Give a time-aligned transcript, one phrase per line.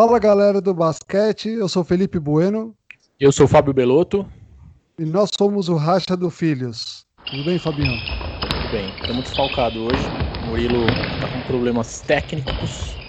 [0.00, 2.72] Fala galera do basquete, eu sou Felipe Bueno.
[3.18, 4.24] Eu sou Fábio Belotto.
[4.96, 7.04] E nós somos o Racha do Filhos.
[7.28, 8.00] Tudo bem, Fabinho?
[8.54, 10.08] Tudo bem, estamos desfalcados hoje.
[10.40, 13.00] O Murilo está com problemas técnicos,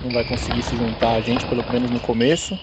[0.00, 2.56] não vai conseguir se juntar a gente, pelo menos no começo.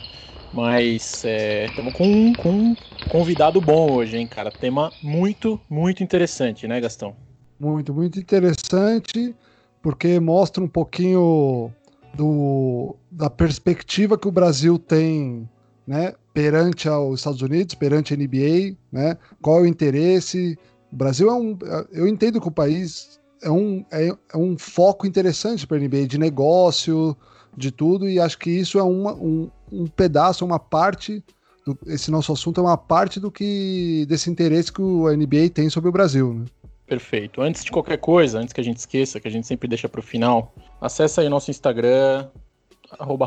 [0.54, 2.78] Mas estamos é, com, com um
[3.10, 4.52] convidado bom hoje, hein, cara?
[4.52, 7.14] Tema muito, muito interessante, né, Gastão?
[7.60, 9.36] Muito, muito interessante,
[9.82, 11.74] porque mostra um pouquinho
[12.16, 15.50] do, da perspectiva que o Brasil tem
[15.88, 19.18] né, perante aos Estados Unidos, perante a NBA, né?
[19.42, 20.58] Qual é o interesse?
[20.92, 21.58] O Brasil é um.
[21.92, 26.08] Eu entendo que o país é um, é, é um foco interessante para a NBA
[26.08, 27.16] de negócio,
[27.56, 31.24] de tudo, e acho que isso é uma, um, um pedaço, uma parte.
[31.66, 35.70] Do, esse nosso assunto é uma parte do que desse interesse que o NBA tem
[35.70, 36.34] sobre o Brasil.
[36.34, 36.46] Né?
[36.86, 37.42] Perfeito.
[37.42, 40.00] Antes de qualquer coisa, antes que a gente esqueça, que a gente sempre deixa para
[40.00, 42.28] o final, acessa aí o nosso Instagram,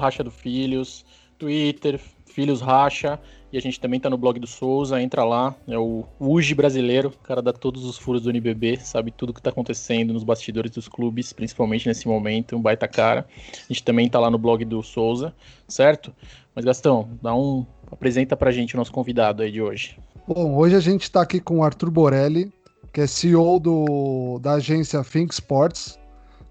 [0.01, 1.05] Racha do Filhos,
[1.38, 3.19] Twitter, Filhos Racha,
[3.52, 7.09] e a gente também tá no blog do Souza, entra lá, é o UGI brasileiro,
[7.09, 10.71] o cara dá todos os furos do NBB, sabe tudo que tá acontecendo nos bastidores
[10.71, 13.27] dos clubes, principalmente nesse momento, um baita cara.
[13.52, 15.35] A gente também tá lá no blog do Souza,
[15.66, 16.15] certo?
[16.55, 19.99] Mas Gastão, dá um apresenta pra gente o nosso convidado aí de hoje.
[20.27, 22.52] Bom, hoje a gente tá aqui com o Arthur Borelli,
[22.93, 25.99] que é CEO do, da agência Think Sports,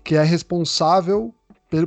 [0.07, 1.35] que é responsável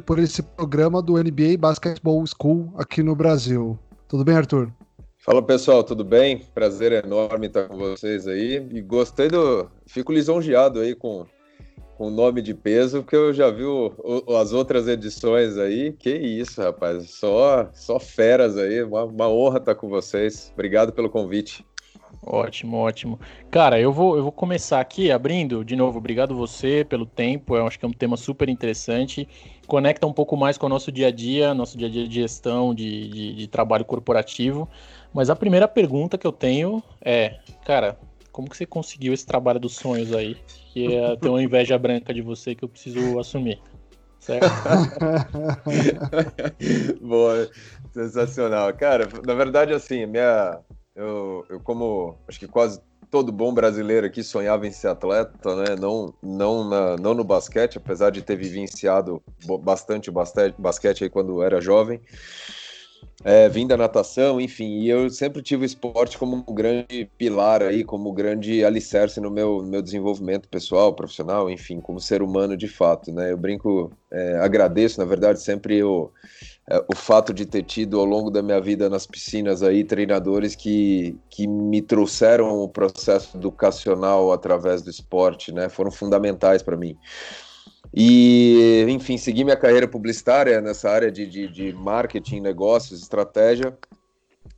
[0.05, 3.79] por, esse programa do NBA Basketball School aqui no Brasil.
[4.07, 4.71] Tudo bem, Arthur?
[5.17, 6.45] Fala pessoal, tudo bem?
[6.55, 8.57] Prazer enorme estar com vocês aí.
[8.73, 9.71] E gostei do.
[9.87, 11.25] Fico lisonjeado aí com,
[11.97, 13.91] com o nome de peso, porque eu já vi o,
[14.27, 15.93] o, as outras edições aí.
[15.93, 17.09] Que isso, rapaz.
[17.13, 18.83] Só, só feras aí.
[18.83, 20.51] Uma, uma honra estar com vocês.
[20.53, 21.65] Obrigado pelo convite.
[22.23, 23.19] Ótimo, ótimo.
[23.51, 27.67] Cara, eu vou, eu vou começar aqui abrindo, de novo, obrigado você pelo tempo, eu
[27.67, 29.27] acho que é um tema super interessante,
[29.67, 32.15] conecta um pouco mais com o nosso dia a dia, nosso dia a dia de
[32.15, 34.69] gestão, de, de, de trabalho corporativo,
[35.15, 37.99] mas a primeira pergunta que eu tenho é, cara,
[38.31, 40.37] como que você conseguiu esse trabalho dos sonhos aí?
[40.73, 43.59] Que é ter uma inveja branca de você que eu preciso assumir.
[44.21, 44.47] Certo?
[47.01, 47.49] Boa,
[47.93, 48.73] sensacional.
[48.75, 50.61] Cara, na verdade, assim, minha,
[50.95, 52.81] eu, eu, como acho que quase
[53.11, 55.77] todo bom brasileiro aqui sonhava em ser atleta, né?
[55.79, 59.23] Não, não, na, não no basquete, apesar de ter vivenciado
[59.63, 62.01] bastante basquete, basquete aí quando era jovem.
[63.23, 67.63] É, vim da natação, enfim, e eu sempre tive o esporte como um grande pilar
[67.63, 72.23] aí, como um grande alicerce no meu, no meu desenvolvimento pessoal, profissional, enfim, como ser
[72.23, 73.31] humano de fato, né?
[73.31, 76.11] Eu brinco, é, agradeço, na verdade, sempre eu
[76.89, 81.17] o fato de ter tido ao longo da minha vida nas piscinas aí treinadores que,
[81.29, 85.69] que me trouxeram o processo educacional através do esporte, né?
[85.69, 86.97] Foram fundamentais para mim.
[87.93, 93.77] E, enfim, segui minha carreira publicitária nessa área de, de, de marketing, negócios, estratégia,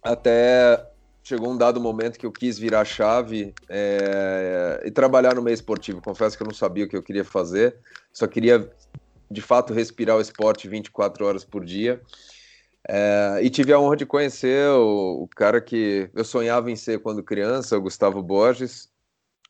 [0.03, 0.87] até
[1.25, 6.03] chegou um dado momento que eu quis virar chave é, e trabalhar no meio esportivo.
[6.03, 7.77] Confesso que eu não sabia o que eu queria fazer,
[8.13, 8.69] só queria
[9.33, 12.01] de fato respirar o esporte 24 horas por dia.
[12.89, 17.01] É, e tive a honra de conhecer o, o, cara que eu sonhava em ser
[17.01, 18.91] quando criança, o Gustavo Borges,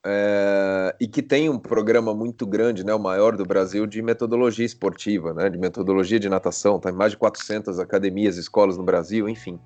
[0.04, 4.66] é, e que tem um programa muito grande, né, o maior do Brasil, de metodologia
[4.66, 9.28] esportiva, né, de metodologia de natação, está em mais de 400 academias, escolas no Brasil,
[9.28, 9.58] enfim.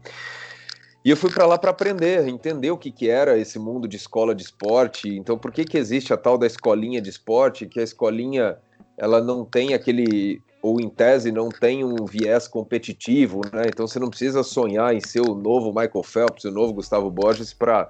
[1.05, 3.97] E eu fui para lá para aprender, entender o que, que era esse mundo de
[3.97, 5.09] escola de esporte.
[5.09, 8.59] Então, por que, que existe a tal da escolinha de esporte, que a escolinha
[8.97, 13.65] ela não tem aquele ou em tese não tem um viés competitivo, né?
[13.69, 17.53] Então você não precisa sonhar em ser o novo Michael Phelps, o novo Gustavo Borges
[17.53, 17.89] para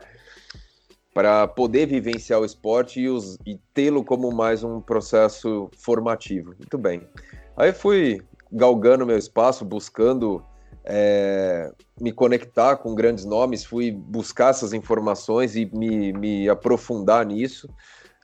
[1.15, 3.07] para poder vivenciar o esporte e,
[3.51, 6.49] e tê-lo como mais um processo formativo.
[6.59, 7.09] Muito bem.
[7.57, 8.21] Aí fui
[8.53, 10.45] galgando meu espaço, buscando
[10.85, 17.67] é, me conectar com grandes nomes, fui buscar essas informações e me, me aprofundar nisso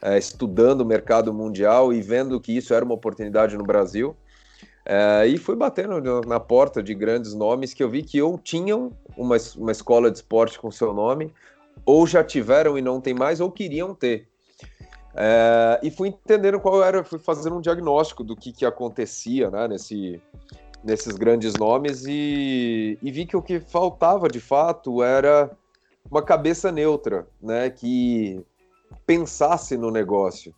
[0.02, 4.16] é, estudando o mercado mundial e vendo que isso era uma oportunidade no Brasil.
[4.84, 8.90] É, e fui batendo na porta de grandes nomes que eu vi que ou tinham
[9.16, 11.32] uma, uma escola de esporte com seu nome,
[11.87, 14.26] ou já tiveram e não tem mais, ou queriam ter.
[15.14, 19.69] É, e fui entendendo qual era, fui fazendo um diagnóstico do que, que acontecia né,
[19.69, 20.20] nesse,
[20.82, 25.50] nesses grandes nomes e, e vi que o que faltava de fato era
[26.10, 28.44] uma cabeça neutra, né, que
[29.06, 30.54] pensasse no negócio,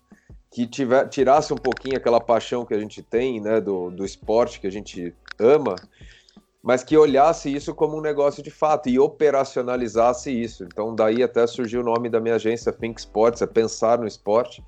[0.51, 4.61] que tiver, tirasse um pouquinho aquela paixão que a gente tem, né, do, do esporte
[4.61, 5.75] que a gente ama,
[6.63, 10.65] mas que olhasse isso como um negócio de fato e operacionalizasse isso.
[10.65, 14.65] Então, daí até surgiu o nome da minha agência, Think Sports, é pensar no esporte,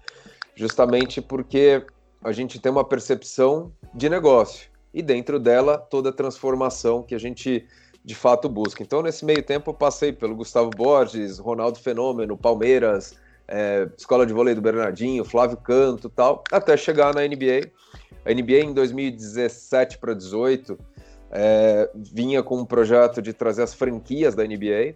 [0.55, 1.85] justamente porque
[2.23, 7.19] a gente tem uma percepção de negócio e dentro dela toda a transformação que a
[7.19, 7.67] gente
[8.05, 8.83] de fato busca.
[8.83, 13.15] Então, nesse meio tempo, eu passei pelo Gustavo Borges, Ronaldo Fenômeno, Palmeiras,
[13.49, 17.71] é, Escola de Vôlei do Bernardinho, Flávio Canto tal, até chegar na NBA.
[18.25, 20.79] A NBA em 2017 para 2018
[21.31, 24.95] é, vinha com um projeto de trazer as franquias da NBA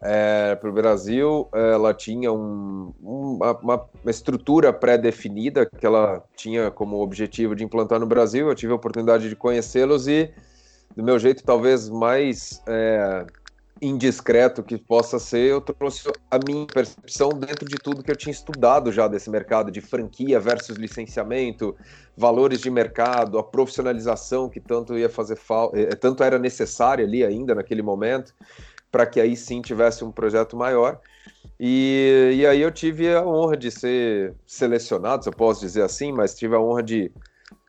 [0.00, 1.48] é, para o Brasil.
[1.52, 8.06] Ela tinha um, uma, uma, estrutura pré-definida que ela tinha como objetivo de implantar no
[8.06, 8.48] Brasil.
[8.48, 10.30] Eu tive a oportunidade de conhecê-los e
[10.96, 13.26] do meu jeito talvez mais é,
[13.80, 18.32] indiscreto que possa ser, eu trouxe a minha percepção dentro de tudo que eu tinha
[18.32, 21.76] estudado já desse mercado de franquia versus licenciamento,
[22.16, 27.24] valores de mercado, a profissionalização que tanto ia fazer falta, é, tanto era necessária ali
[27.24, 28.34] ainda naquele momento,
[28.90, 30.98] para que aí sim tivesse um projeto maior.
[31.60, 36.12] E, e aí eu tive a honra de ser selecionado, se eu posso dizer assim,
[36.12, 37.12] mas tive a honra de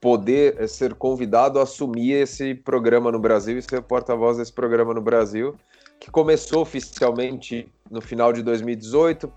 [0.01, 4.93] poder eh, ser convidado a assumir esse programa no Brasil e ser porta-voz desse programa
[4.93, 5.55] no Brasil,
[5.99, 9.31] que começou oficialmente no final de 2018.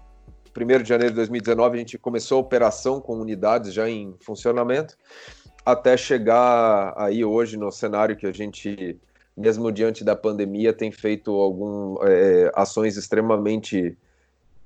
[0.56, 4.96] 1 de janeiro de 2019, a gente começou a operação com unidades já em funcionamento,
[5.64, 8.98] até chegar aí hoje no cenário que a gente,
[9.36, 13.96] mesmo diante da pandemia, tem feito algumas é, ações extremamente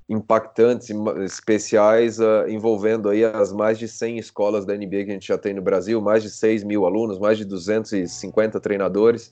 [0.07, 0.89] impactantes,
[1.23, 5.37] especiais, uh, envolvendo aí as mais de 100 escolas da NBA que a gente já
[5.37, 9.31] tem no Brasil, mais de 6 mil alunos, mais de 250 treinadores.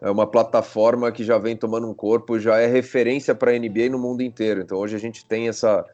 [0.00, 3.90] É uma plataforma que já vem tomando um corpo, já é referência para a NBA
[3.90, 4.62] no mundo inteiro.
[4.62, 5.84] Então hoje a gente tem essa,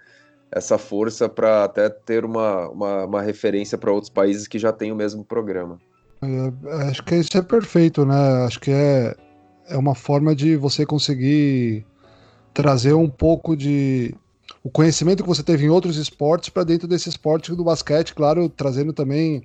[0.51, 4.93] essa força para até ter uma, uma, uma referência para outros países que já têm
[4.93, 5.79] o mesmo programa.
[6.23, 8.45] É, acho que isso é perfeito, né?
[8.47, 9.15] Acho que é,
[9.69, 11.85] é uma forma de você conseguir
[12.55, 14.15] trazer um pouco de
[14.63, 18.49] o conhecimento que você teve em outros esportes para dentro desse esporte do basquete, claro,
[18.49, 19.43] trazendo também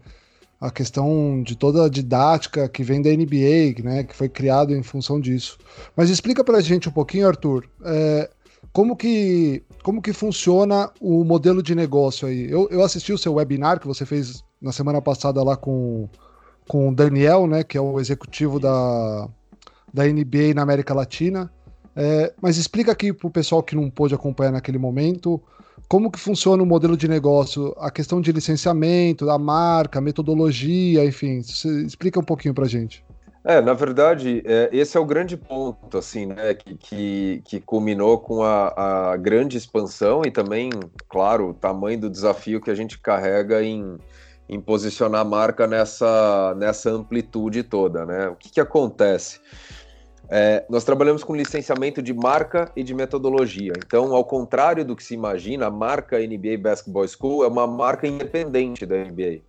[0.62, 4.84] a questão de toda a didática que vem da NBA, né, que foi criado em
[4.84, 5.58] função disso.
[5.98, 8.30] Mas explica para a gente um pouquinho, Arthur, é,
[8.72, 12.50] como que como que funciona o modelo de negócio aí?
[12.50, 16.08] Eu, eu assisti o seu webinar que você fez na semana passada lá com,
[16.68, 19.28] com o Daniel, né, que é o executivo da,
[19.92, 21.52] da NBA na América Latina.
[21.96, 25.42] É, mas explica aqui para o pessoal que não pôde acompanhar naquele momento
[25.92, 31.40] como que funciona o modelo de negócio, a questão de licenciamento, da marca, metodologia, enfim,
[31.86, 33.04] explica um pouquinho para gente.
[33.44, 38.20] É, na verdade, é, esse é o grande ponto, assim, né, que, que, que culminou
[38.20, 40.70] com a, a, grande expansão e também,
[41.10, 43.98] claro, o tamanho do desafio que a gente carrega em,
[44.48, 48.30] em posicionar a marca nessa, nessa amplitude toda, né?
[48.30, 49.42] O que, que acontece?
[50.34, 53.74] É, nós trabalhamos com licenciamento de marca e de metodologia.
[53.86, 58.08] Então, ao contrário do que se imagina, a marca NBA Basketball School é uma marca
[58.08, 59.42] independente da NBA.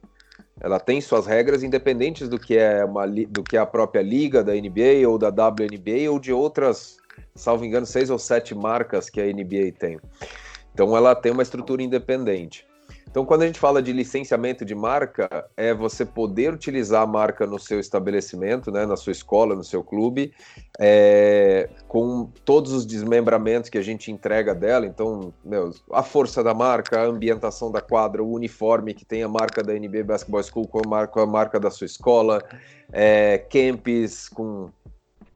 [0.60, 4.42] Ela tem suas regras independentes do que é, uma, do que é a própria liga
[4.42, 6.98] da NBA ou da WNBA ou de outras,
[7.32, 10.00] salvo engano, seis ou sete marcas que a NBA tem.
[10.74, 12.66] Então, ela tem uma estrutura independente.
[13.12, 17.46] Então, quando a gente fala de licenciamento de marca, é você poder utilizar a marca
[17.46, 20.32] no seu estabelecimento, né, na sua escola, no seu clube,
[20.80, 24.86] é, com todos os desmembramentos que a gente entrega dela.
[24.86, 29.28] Então, meu, a força da marca, a ambientação da quadra, o uniforme que tem a
[29.28, 32.42] marca da NB Basketball School com a marca, a marca da sua escola,
[32.90, 34.70] é, camps com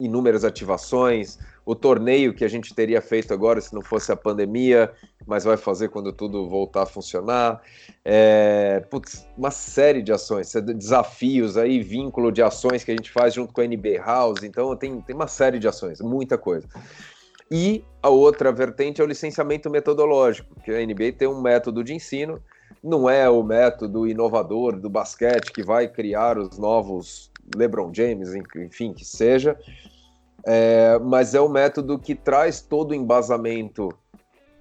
[0.00, 4.92] inúmeras ativações, o torneio que a gente teria feito agora se não fosse a pandemia,
[5.26, 7.60] mas vai fazer quando tudo voltar a funcionar.
[8.04, 13.34] É, putz, uma série de ações, desafios aí, vínculo de ações que a gente faz
[13.34, 14.44] junto com a NB House.
[14.44, 16.68] Então tem, tem uma série de ações, muita coisa.
[17.50, 21.92] E a outra vertente é o licenciamento metodológico, que a NBA tem um método de
[21.92, 22.40] ensino,
[22.82, 28.92] não é o método inovador do basquete que vai criar os novos LeBron James, enfim,
[28.92, 29.58] que seja,
[30.46, 33.88] é, mas é um método que traz todo o embasamento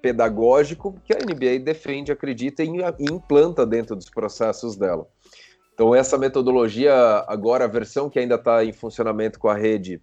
[0.02, 5.06] pedagógico que a NBA defende, acredita e implanta dentro dos processos dela.
[5.72, 6.92] Então, essa metodologia,
[7.28, 10.02] agora a versão que ainda está em funcionamento com a rede,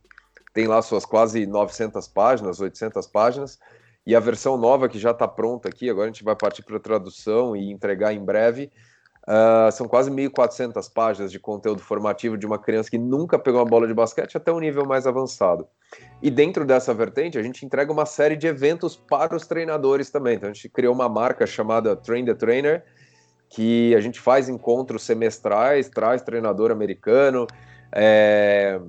[0.54, 3.60] tem lá suas quase 900 páginas, 800 páginas,
[4.06, 6.78] e a versão nova que já está pronta aqui, agora a gente vai partir para
[6.78, 8.72] a tradução e entregar em breve,
[9.24, 13.66] Uh, são quase 1.400 páginas de conteúdo formativo de uma criança que nunca pegou uma
[13.66, 15.66] bola de basquete até um nível mais avançado.
[16.22, 20.36] E dentro dessa vertente, a gente entrega uma série de eventos para os treinadores também.
[20.36, 22.84] Então, a gente criou uma marca chamada Train the Trainer,
[23.48, 27.48] que a gente faz encontros semestrais, traz treinador americano.
[27.94, 28.80] É...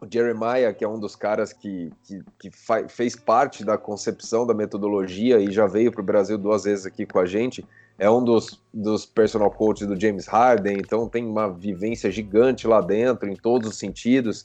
[0.00, 2.50] O Jeremiah, que é um dos caras que, que, que
[2.88, 7.06] fez parte da concepção da metodologia e já veio para o Brasil duas vezes aqui
[7.06, 7.64] com a gente,
[8.02, 12.80] é um dos, dos personal coaches do James Harden, então tem uma vivência gigante lá
[12.80, 14.42] dentro, em todos os sentidos.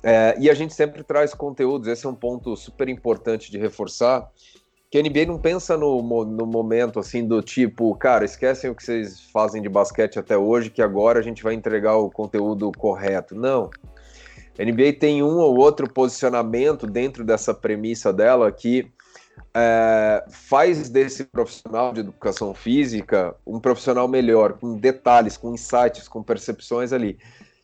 [0.00, 4.30] É, e a gente sempre traz conteúdos, esse é um ponto super importante de reforçar,
[4.88, 8.84] que a NBA não pensa no, no momento assim do tipo, cara, esquecem o que
[8.84, 13.34] vocês fazem de basquete até hoje, que agora a gente vai entregar o conteúdo correto.
[13.34, 13.70] Não.
[14.56, 18.88] A NBA tem um ou outro posicionamento dentro dessa premissa dela que
[19.54, 26.22] é, faz desse profissional de educação física um profissional melhor, com detalhes, com insights, com
[26.22, 27.18] percepções ali.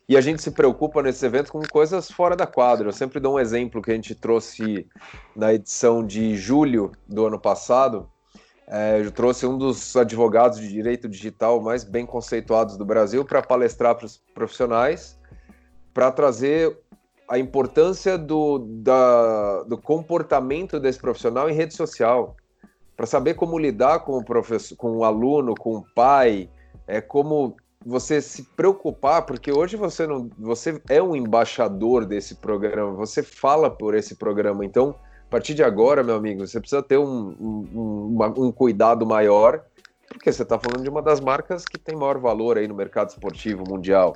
[0.07, 2.87] E a gente se preocupa nesse evento com coisas fora da quadra.
[2.87, 4.87] Eu sempre dou um exemplo que a gente trouxe
[5.35, 8.09] na edição de julho do ano passado.
[8.67, 13.41] É, eu trouxe um dos advogados de direito digital mais bem conceituados do Brasil para
[13.41, 15.19] palestrar para os profissionais,
[15.93, 16.75] para trazer
[17.29, 22.35] a importância do, da, do comportamento desse profissional em rede social,
[22.97, 26.49] para saber como lidar com o, professor, com o aluno, com o pai,
[26.87, 27.55] é, como
[27.85, 33.69] você se preocupar, porque hoje você não, você é um embaixador desse programa, você fala
[33.69, 34.95] por esse programa, então
[35.25, 39.63] a partir de agora, meu amigo, você precisa ter um, um, um cuidado maior,
[40.07, 43.09] porque você está falando de uma das marcas que tem maior valor aí no mercado
[43.09, 44.15] esportivo mundial.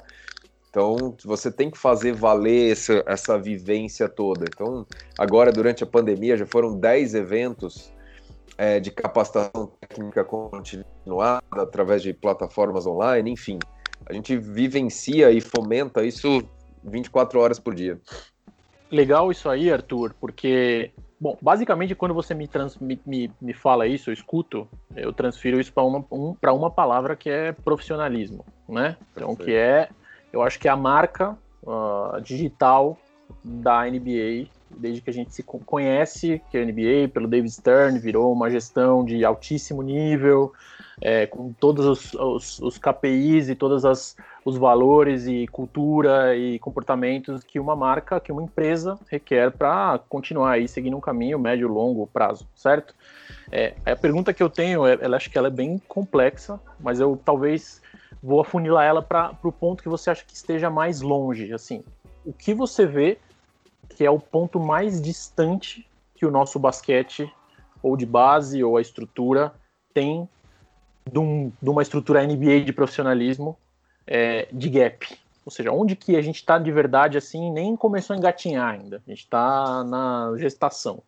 [0.74, 4.46] Então, você tem que fazer valer essa, essa vivência toda.
[4.51, 4.88] Então,
[5.20, 7.94] agora, durante a pandemia, já foram 10 eventos
[8.58, 13.60] é, de capacitação técnica continuada através de plataformas online, enfim.
[14.03, 16.42] A gente vivencia e fomenta isso
[16.84, 18.01] 24 horas por dia.
[18.89, 20.89] Legal isso aí, Arthur, porque,
[21.20, 25.60] bom, basicamente quando você me, trans, me, me, me fala isso, eu escuto, eu transfiro
[25.60, 28.98] isso para uma, um, uma palavra que é profissionalismo, né?
[29.15, 29.89] Então, que é
[30.34, 32.98] eu acho que é a marca uh, digital
[33.44, 38.34] da NBA, desde que a gente se conhece, que a NBA, pelo David Stern, virou
[38.34, 40.52] uma gestão de altíssimo nível,
[41.02, 46.60] é, com todos os, os, os, KPIs e todos as, os valores e cultura e
[46.60, 51.68] comportamentos que uma marca, que uma empresa requer para continuar aí seguindo um caminho médio
[51.68, 52.96] longo prazo, certo?
[53.52, 57.00] É, a pergunta que eu tenho, é, ela acho que ela é bem complexa, mas
[57.00, 57.82] eu talvez
[58.24, 61.53] vou afunilar ela para o ponto que você acha que esteja mais longe.
[61.53, 61.84] Assim,
[62.25, 63.20] o que você vê
[63.89, 67.32] que é o ponto mais distante que o nosso basquete,
[67.82, 69.53] ou de base, ou a estrutura,
[69.94, 70.27] tem
[71.12, 73.58] de, um, de uma estrutura NBA de profissionalismo
[74.08, 75.06] é, de gap?
[75.46, 79.03] Ou seja, onde que a gente está de verdade assim, nem começou a engatinhar ainda.
[79.06, 81.03] A gente está na gestação.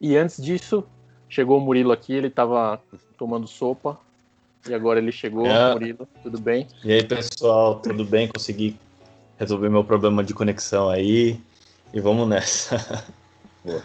[0.00, 0.86] E antes disso,
[1.28, 2.80] chegou o Murilo aqui, ele estava
[3.18, 3.98] tomando sopa,
[4.68, 5.72] e agora ele chegou, é.
[5.72, 6.66] Murilo, tudo bem?
[6.82, 8.28] E aí, pessoal, tudo bem?
[8.28, 8.76] Consegui
[9.38, 11.38] resolver meu problema de conexão aí.
[11.92, 13.04] E vamos nessa.
[13.64, 13.82] Boa.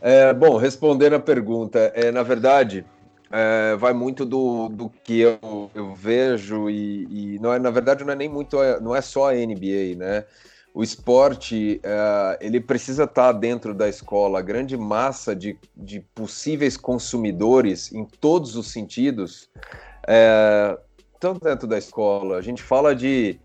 [0.00, 2.84] É, bom, respondendo a pergunta, é, na verdade,
[3.30, 8.04] é, vai muito do, do que eu, eu vejo e, e, não é, na verdade,
[8.04, 10.24] não é nem muito, não é só a NBA, né?
[10.74, 14.38] O esporte uh, ele precisa estar dentro da escola.
[14.38, 19.50] A grande massa de, de possíveis consumidores, em todos os sentidos,
[21.14, 22.38] estão dentro da escola.
[22.38, 23.40] A gente fala de,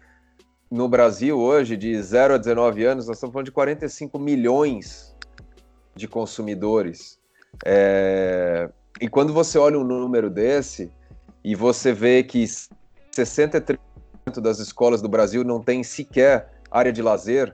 [0.70, 5.16] no Brasil hoje, de 0 a 19 anos, nós estamos falando de 45 milhões
[5.96, 7.20] de consumidores.
[7.66, 8.70] É,
[9.02, 10.92] e quando você olha um número desse
[11.44, 13.78] e você vê que 63%
[14.42, 17.54] das escolas do Brasil não tem sequer área de lazer,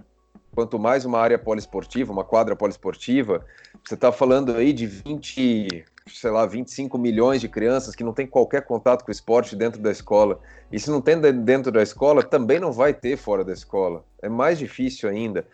[0.56, 3.46] quanto mais uma área poliesportiva, uma quadra poliesportiva,
[3.84, 8.26] você está falando aí de 20, sei lá, 25 milhões de crianças que não tem
[8.26, 10.40] qualquer contato com o esporte dentro da escola.
[10.72, 14.06] E se não tem dentro da escola, também não vai ter fora da escola.
[14.22, 15.46] É mais difícil ainda.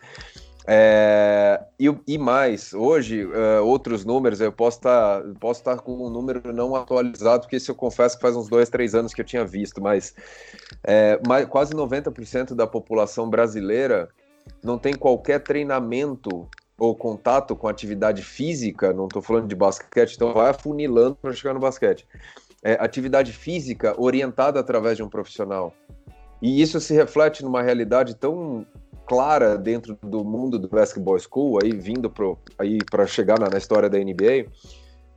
[0.68, 6.06] É, e, e, mais, hoje, uh, outros números, eu posso estar tá, posso tá com
[6.06, 9.20] um número não atualizado, porque isso eu confesso que faz uns dois, três anos que
[9.20, 10.12] eu tinha visto, mas,
[10.82, 14.08] é, mais, quase 90% da população brasileira
[14.62, 20.34] não tem qualquer treinamento ou contato com atividade física, não estou falando de basquete, então
[20.34, 22.06] vai afunilando para chegar no basquete.
[22.62, 25.72] É, atividade física orientada através de um profissional.
[26.42, 28.66] E isso se reflete numa realidade tão
[29.06, 33.56] clara dentro do mundo do basketball school, aí vindo pro, aí para chegar na, na,
[33.56, 34.50] história da NBA,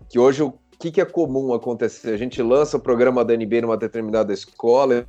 [0.08, 2.14] que hoje o que, que é comum acontecer?
[2.14, 5.06] A gente lança o programa da NBA numa determinada escola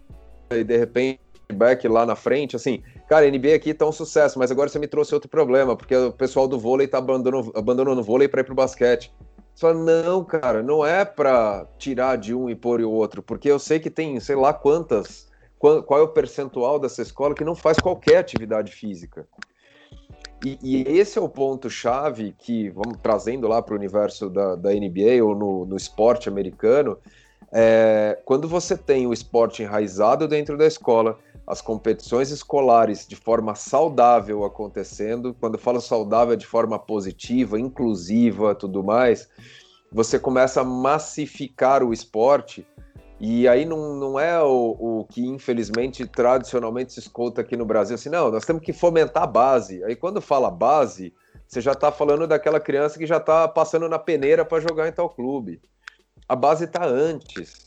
[0.50, 1.20] e de repente
[1.52, 4.78] back lá na frente, assim, cara, a NBA aqui tá um sucesso, mas agora você
[4.78, 8.40] me trouxe outro problema, porque o pessoal do vôlei tá abandonando, abandonando o vôlei para
[8.40, 9.12] ir pro basquete.
[9.54, 13.50] Você fala, não, cara, não é para tirar de um e pôr o outro, porque
[13.50, 15.29] eu sei que tem, sei lá quantas
[15.60, 19.28] qual, qual é o percentual dessa escola que não faz qualquer atividade física.
[20.42, 24.70] E, e, esse é o ponto-chave que, vamos trazendo lá para o universo da, da,
[24.70, 26.96] NBA ou no, no, esporte americano,
[27.52, 33.54] é, quando você tem o esporte enraizado dentro da escola, as competições escolares de forma
[33.54, 39.28] saudável acontecendo, quando eu falo saudável é de forma positiva, inclusiva, tudo mais,
[39.92, 42.66] você começa a massificar o esporte
[43.20, 47.94] e aí não, não é o, o, que, infelizmente, tradicionalmente se escuta aqui no Brasil,
[47.94, 49.84] assim, não, nós temos que fomentar a base.
[49.84, 51.12] Aí quando fala base,
[51.46, 54.92] você já está falando daquela criança que já está passando na peneira para jogar em
[54.92, 55.60] tal clube.
[56.26, 57.66] A base está antes.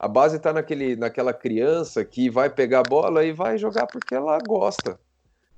[0.00, 4.38] A base está naquela criança que vai pegar a bola e vai jogar porque ela
[4.46, 4.98] gosta.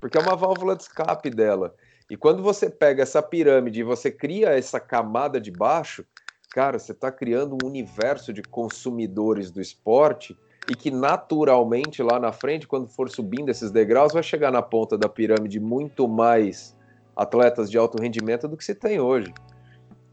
[0.01, 1.73] Porque é uma válvula de escape dela.
[2.09, 6.03] E quando você pega essa pirâmide e você cria essa camada de baixo,
[6.51, 10.37] cara, você está criando um universo de consumidores do esporte
[10.67, 14.97] e que naturalmente lá na frente, quando for subindo esses degraus, vai chegar na ponta
[14.97, 16.75] da pirâmide muito mais
[17.15, 19.33] atletas de alto rendimento do que se tem hoje,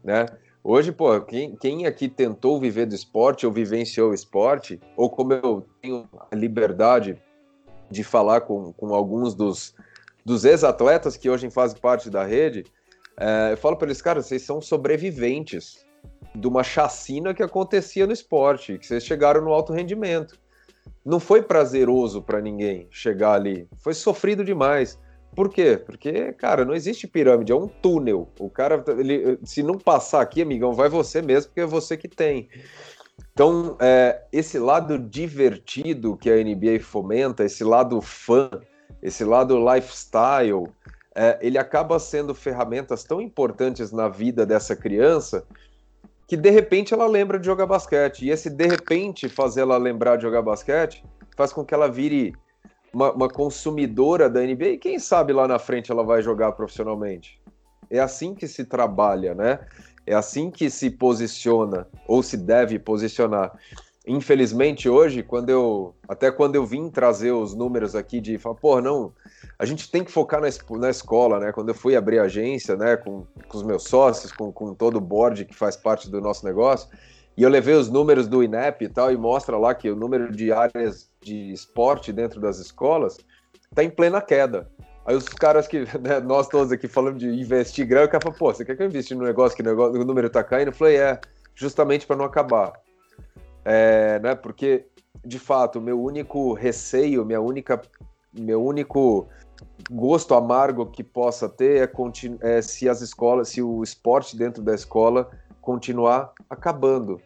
[0.03, 0.25] né?
[0.63, 5.31] Hoje, pô, quem, quem aqui tentou viver do esporte ou vivenciou o esporte, ou como
[5.31, 7.21] eu tenho a liberdade
[7.89, 9.73] de falar com, com alguns dos,
[10.25, 12.65] dos ex-atletas que hoje fazem parte da rede,
[13.17, 15.86] é, eu falo para eles, cara, vocês são sobreviventes
[16.39, 20.37] de uma chacina que acontecia no esporte, que vocês chegaram no alto rendimento.
[21.03, 24.99] Não foi prazeroso para ninguém chegar ali, foi sofrido demais.
[25.35, 25.77] Por quê?
[25.77, 28.27] Porque, cara, não existe pirâmide, é um túnel.
[28.39, 32.07] O cara, ele, se não passar aqui, amigão, vai você mesmo, porque é você que
[32.07, 32.49] tem.
[33.33, 38.49] Então, é, esse lado divertido que a NBA fomenta, esse lado fã,
[39.01, 40.67] esse lado lifestyle,
[41.13, 45.45] é, ele acaba sendo ferramentas tão importantes na vida dessa criança
[46.27, 48.25] que de repente ela lembra de jogar basquete.
[48.25, 51.03] E esse de repente fazer ela lembrar de jogar basquete
[51.35, 52.35] faz com que ela vire
[52.93, 57.39] uma, uma, consumidora da NBA e quem sabe lá na frente ela vai jogar profissionalmente.
[57.89, 59.59] É assim que se trabalha, né?
[60.05, 63.57] É assim que se posiciona ou se deve posicionar.
[64.09, 68.79] Infelizmente hoje, quando eu até quando eu vim trazer os números aqui de falar, pô,
[68.79, 69.11] não,
[69.59, 70.47] a gente tem que focar na,
[70.77, 71.51] na escola, né?
[71.51, 74.95] Quando eu fui abrir a agência, né, com, com os meus sócios, com, com todo
[74.95, 76.87] o board que faz parte do nosso negócio,
[77.35, 80.31] e eu levei os números do INEP e tal, e mostra lá que o número
[80.31, 83.17] de áreas de esporte dentro das escolas
[83.69, 84.69] está em plena queda.
[85.05, 88.35] Aí os caras que, né, nós todos aqui falando de investir grana, o cara fala,
[88.35, 90.69] pô, você quer que eu invista no negócio que o número tá caindo?
[90.69, 91.19] Eu falei, é,
[91.53, 92.86] justamente para não acabar.
[93.69, 94.85] É, né, porque,
[95.25, 97.81] de fato, meu único receio, minha única,
[98.33, 99.27] meu único
[99.91, 101.89] gosto amargo que possa ter
[102.41, 107.19] é, é se as escolas, se o esporte dentro da escola continuar acabando,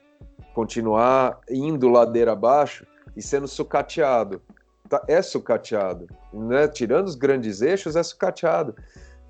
[0.56, 4.42] continuar indo ladeira abaixo e sendo sucateado.
[4.90, 6.68] Tá, é sucateado, né?
[6.68, 8.76] Tirando os grandes eixos, é sucateado.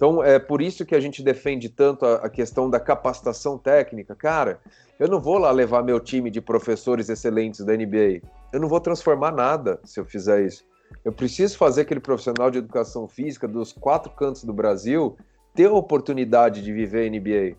[0.01, 4.15] Então, é por isso que a gente defende tanto a, a questão da capacitação técnica.
[4.15, 4.59] Cara,
[4.99, 8.19] eu não vou lá levar meu time de professores excelentes da NBA.
[8.51, 10.65] Eu não vou transformar nada se eu fizer isso.
[11.05, 15.15] Eu preciso fazer aquele profissional de educação física dos quatro cantos do Brasil
[15.53, 17.55] ter a oportunidade de viver a NBA,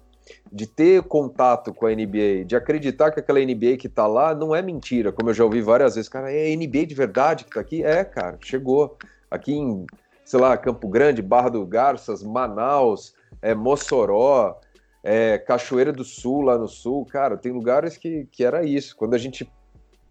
[0.52, 4.52] de ter contato com a NBA, de acreditar que aquela NBA que tá lá não
[4.52, 6.08] é mentira, como eu já ouvi várias vezes.
[6.08, 7.84] Cara, é NBA de verdade que tá aqui?
[7.84, 8.98] É, cara, chegou.
[9.30, 9.86] Aqui em,
[10.24, 14.60] sei lá, Campo Grande, Barra do Garças, Manaus, é, Mossoró,
[15.02, 18.96] é, Cachoeira do Sul, lá no sul, cara, tem lugares que, que era isso.
[18.96, 19.50] Quando a gente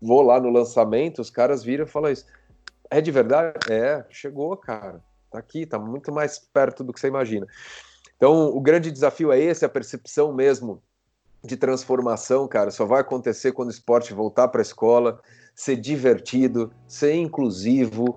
[0.02, 2.26] vou lá no lançamento, os caras viram e falam isso.
[2.90, 3.54] É de verdade?
[3.70, 5.02] É, chegou, cara.
[5.32, 7.48] Tá aqui, tá muito mais perto do que você imagina.
[8.18, 10.82] Então, o grande desafio é esse, a percepção mesmo
[11.44, 15.20] de transformação, cara, só vai acontecer quando o esporte voltar para a escola,
[15.56, 18.16] ser divertido, ser inclusivo.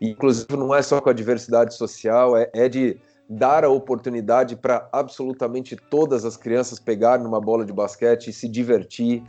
[0.00, 2.96] E inclusivo não é só com a diversidade social, é, é de
[3.28, 8.48] dar a oportunidade para absolutamente todas as crianças pegarem numa bola de basquete e se
[8.48, 9.22] divertir,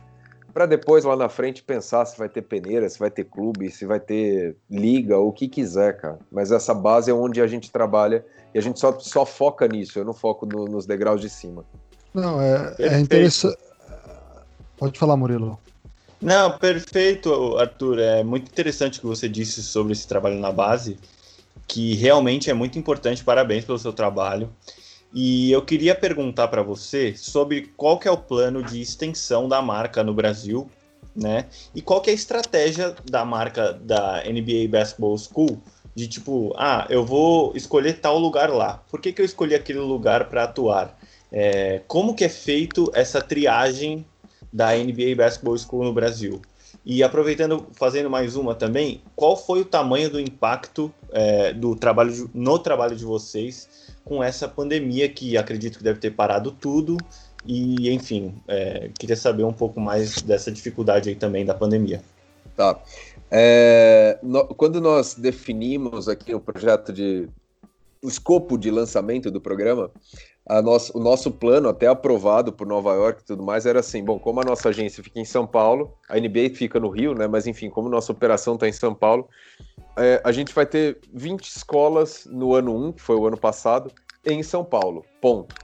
[0.52, 3.84] para depois lá na frente pensar se vai ter peneira, se vai ter clube, se
[3.84, 6.18] vai ter liga, o que quiser, cara.
[6.30, 8.24] Mas essa base é onde a gente trabalha
[8.54, 11.64] e a gente só, só foca nisso, eu não foco no, nos degraus de cima.
[12.14, 13.58] Não, é, é interessante.
[14.78, 15.58] Pode falar, Murilo.
[16.20, 17.98] Não, perfeito, Arthur.
[17.98, 20.98] É muito interessante o que você disse sobre esse trabalho na base,
[21.66, 23.22] que realmente é muito importante.
[23.22, 24.50] Parabéns pelo seu trabalho.
[25.14, 29.62] E eu queria perguntar para você sobre qual que é o plano de extensão da
[29.62, 30.68] marca no Brasil,
[31.14, 31.46] né?
[31.74, 35.60] E qual que é a estratégia da marca da NBA Basketball School
[35.94, 38.82] de tipo, ah, eu vou escolher tal lugar lá.
[38.90, 40.98] Por que, que eu escolhi aquele lugar para atuar?
[41.32, 44.04] É, como que é feito essa triagem
[44.56, 46.40] da NBA Basketball School no Brasil?
[46.84, 52.30] E aproveitando, fazendo mais uma também, qual foi o tamanho do impacto é, do trabalho
[52.32, 53.68] no trabalho de vocês
[54.04, 56.96] com essa pandemia que acredito que deve ter parado tudo
[57.44, 62.02] E, enfim, é, queria saber um pouco mais dessa dificuldade aí também da pandemia.
[62.56, 62.80] Tá.
[63.30, 67.28] É, no, quando nós definimos aqui o projeto de.
[68.02, 69.90] o escopo de lançamento do programa,
[70.62, 74.18] nosso, o nosso plano, até aprovado por Nova York e tudo mais, era assim: bom,
[74.18, 77.26] como a nossa agência fica em São Paulo, a NBA fica no Rio, né?
[77.26, 79.28] Mas enfim, como nossa operação está em São Paulo,
[79.96, 83.90] é, a gente vai ter 20 escolas no ano 1, que foi o ano passado,
[84.24, 85.04] em São Paulo.
[85.20, 85.54] Ponto.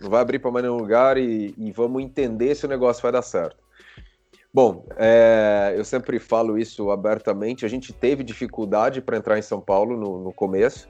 [0.00, 3.12] Não vai abrir para mais nenhum lugar e, e, vamos entender se o negócio vai
[3.12, 3.56] dar certo.
[4.52, 7.66] Bom, é, eu sempre falo isso abertamente.
[7.66, 10.88] A gente teve dificuldade para entrar em São Paulo no, no começo.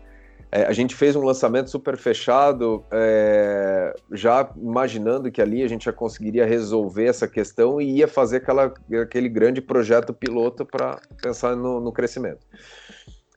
[0.53, 5.85] É, a gente fez um lançamento super fechado, é, já imaginando que ali a gente
[5.85, 11.55] já conseguiria resolver essa questão e ia fazer aquela, aquele grande projeto piloto para pensar
[11.55, 12.45] no, no, crescimento.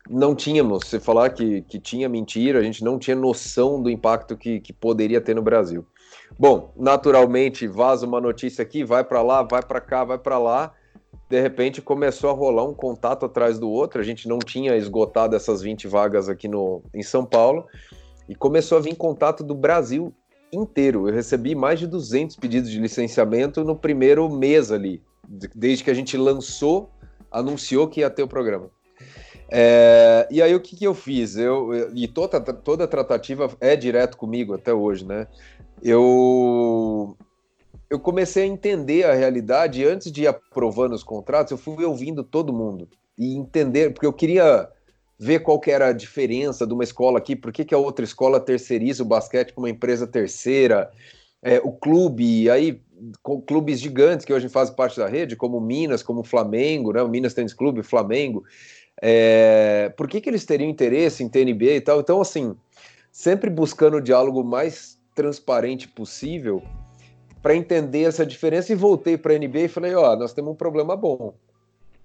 [0.10, 4.36] Não tínhamos, se falar que, que tinha mentira, a gente não tinha noção do impacto
[4.36, 5.86] que, que poderia ter no Brasil.
[6.38, 10.73] Bom, naturalmente, vaza uma notícia aqui, vai para lá, vai para cá, vai para lá
[11.30, 13.99] de repente começou a rolar um contato atrás do outro.
[13.99, 17.65] A gente não tinha esgotado essas 20 vagas aqui no, em São Paulo
[18.28, 20.13] e começou a vir contato do Brasil
[20.52, 21.08] inteiro.
[21.08, 25.02] Eu recebi mais de 200 pedidos de licenciamento no primeiro mês ali,
[25.56, 26.89] desde que a gente lançou,
[27.32, 28.69] anunciou que ia ter o programa.
[29.49, 31.36] É, e aí o que, que eu fiz?
[31.36, 35.28] Eu, e toda, toda a tratativa é direto comigo até hoje, né?
[35.82, 37.17] Eu
[37.93, 42.23] eu comecei a entender a realidade antes de ir aprovando os contratos, eu fui ouvindo
[42.23, 44.67] todo mundo e entender, porque eu queria
[45.19, 48.39] ver qual que era a diferença de uma escola aqui, por que, a outra escola
[48.39, 50.89] terceiriza o basquete com uma empresa terceira,
[51.39, 52.82] é, o clube, aí
[53.21, 57.08] com clubes gigantes que hoje fazem parte da rede, como Minas, como Flamengo, né, o
[57.08, 58.43] Minas Tênis Clube, Flamengo,
[58.99, 61.99] é, por que, que eles teriam interesse em TNB e tal?
[61.99, 62.56] Então, assim,
[63.12, 66.63] sempre buscando o diálogo mais transparente possível,
[67.43, 70.56] para entender essa diferença e voltei para a NBA e falei: ó, nós temos um
[70.56, 71.34] problema bom.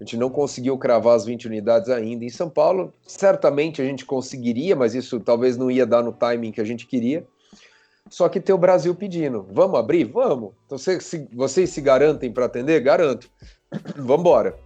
[0.00, 2.92] A gente não conseguiu cravar as 20 unidades ainda em São Paulo.
[3.06, 6.86] Certamente a gente conseguiria, mas isso talvez não ia dar no timing que a gente
[6.86, 7.24] queria.
[8.10, 10.04] Só que tem o Brasil pedindo: vamos abrir?
[10.04, 10.52] Vamos.
[10.66, 12.80] Então, se, vocês se garantem para atender?
[12.80, 13.30] Garanto.
[13.96, 14.58] vamos embora.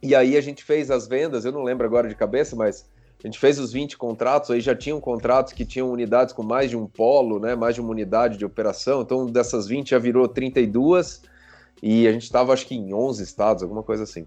[0.00, 2.88] E aí a gente fez as vendas, eu não lembro agora de cabeça, mas
[3.22, 6.70] a gente fez os 20 contratos, aí já tinham contratos que tinham unidades com mais
[6.70, 9.02] de um polo, né, mais de uma unidade de operação.
[9.02, 11.22] Então, dessas 20 já virou 32
[11.82, 14.26] e a gente estava acho que em 11 estados, alguma coisa assim.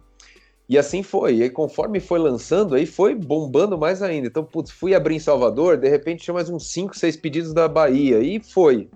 [0.68, 1.38] E assim foi.
[1.38, 4.28] E aí, conforme foi lançando, aí foi bombando mais ainda.
[4.28, 7.68] Então, putz, fui abrir em Salvador, de repente tinha mais uns 5, 6 pedidos da
[7.68, 8.90] Bahia e foi.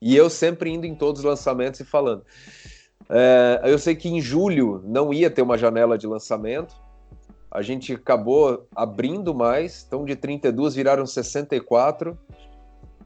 [0.00, 2.22] E eu sempre indo em todos os lançamentos e falando.
[3.08, 6.74] É, eu sei que em julho não ia ter uma janela de lançamento,
[7.54, 12.18] a gente acabou abrindo mais, então de 32 viraram 64.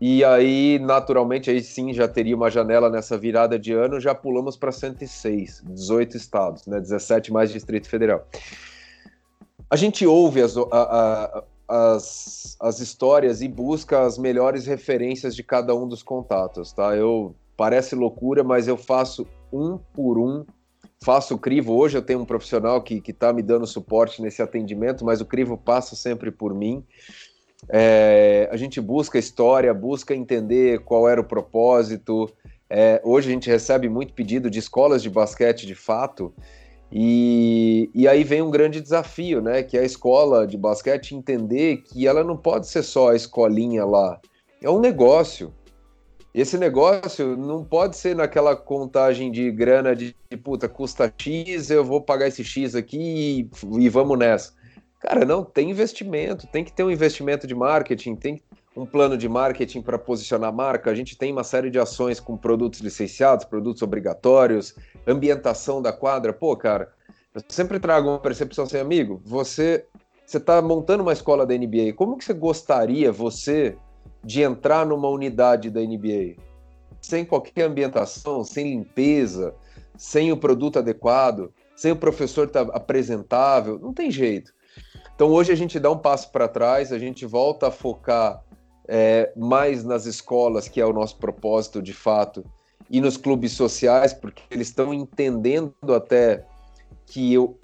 [0.00, 4.56] E aí, naturalmente, aí sim já teria uma janela nessa virada de ano, já pulamos
[4.56, 6.80] para 106, 18 estados, né?
[6.80, 8.26] 17 mais Distrito Federal.
[9.68, 15.42] A gente ouve as, a, a, as, as histórias e busca as melhores referências de
[15.42, 16.96] cada um dos contatos, tá?
[16.96, 20.46] Eu parece loucura, mas eu faço um por um
[21.00, 21.74] faço o crivo.
[21.74, 25.56] Hoje eu tenho um profissional que está me dando suporte nesse atendimento, mas o crivo
[25.56, 26.84] passa sempre por mim.
[27.68, 32.30] É, a gente busca história, busca entender qual era o propósito.
[32.70, 36.32] É, hoje a gente recebe muito pedido de escolas de basquete de fato.
[36.90, 39.62] E, e aí vem um grande desafio, né?
[39.62, 43.84] Que é a escola de basquete entender que ela não pode ser só a escolinha
[43.84, 44.20] lá.
[44.62, 45.52] É um negócio.
[46.40, 51.84] Esse negócio não pode ser naquela contagem de grana de, de puta, custa X, eu
[51.84, 54.52] vou pagar esse X aqui e, e vamos nessa.
[55.00, 58.42] Cara, não, tem investimento, tem que ter um investimento de marketing, tem
[58.76, 60.90] um plano de marketing para posicionar a marca.
[60.90, 66.32] A gente tem uma série de ações com produtos licenciados, produtos obrigatórios, ambientação da quadra.
[66.32, 66.92] Pô, cara,
[67.34, 69.86] eu sempre trago uma percepção assim, amigo, você
[70.24, 73.78] você está montando uma escola da NBA, como que você gostaria, você,
[74.24, 76.48] de entrar numa unidade da NBA
[77.00, 79.54] sem qualquer ambientação, sem limpeza,
[79.96, 84.52] sem o produto adequado, sem o professor tá apresentável, não tem jeito.
[85.14, 88.42] Então hoje a gente dá um passo para trás, a gente volta a focar
[88.86, 92.44] é, mais nas escolas, que é o nosso propósito de fato,
[92.90, 96.44] e nos clubes sociais, porque eles estão entendendo até
[97.06, 97.58] que eu,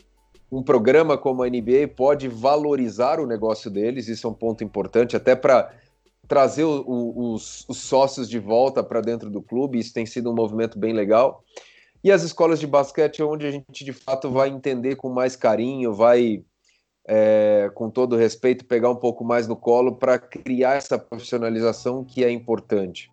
[0.51, 5.17] um programa como a NBA pode valorizar o negócio deles, isso é um ponto importante,
[5.17, 5.73] até para
[6.29, 10.31] trazer o, o, os, os, sócios de volta para dentro do clube, isso tem sido
[10.31, 11.45] um movimento bem legal.
[12.03, 15.95] E as escolas de basquete, onde a gente de fato vai entender com mais carinho,
[15.95, 16.43] vai,
[17.07, 22.23] é, com todo respeito, pegar um pouco mais no colo para criar essa profissionalização que
[22.23, 23.11] é importante.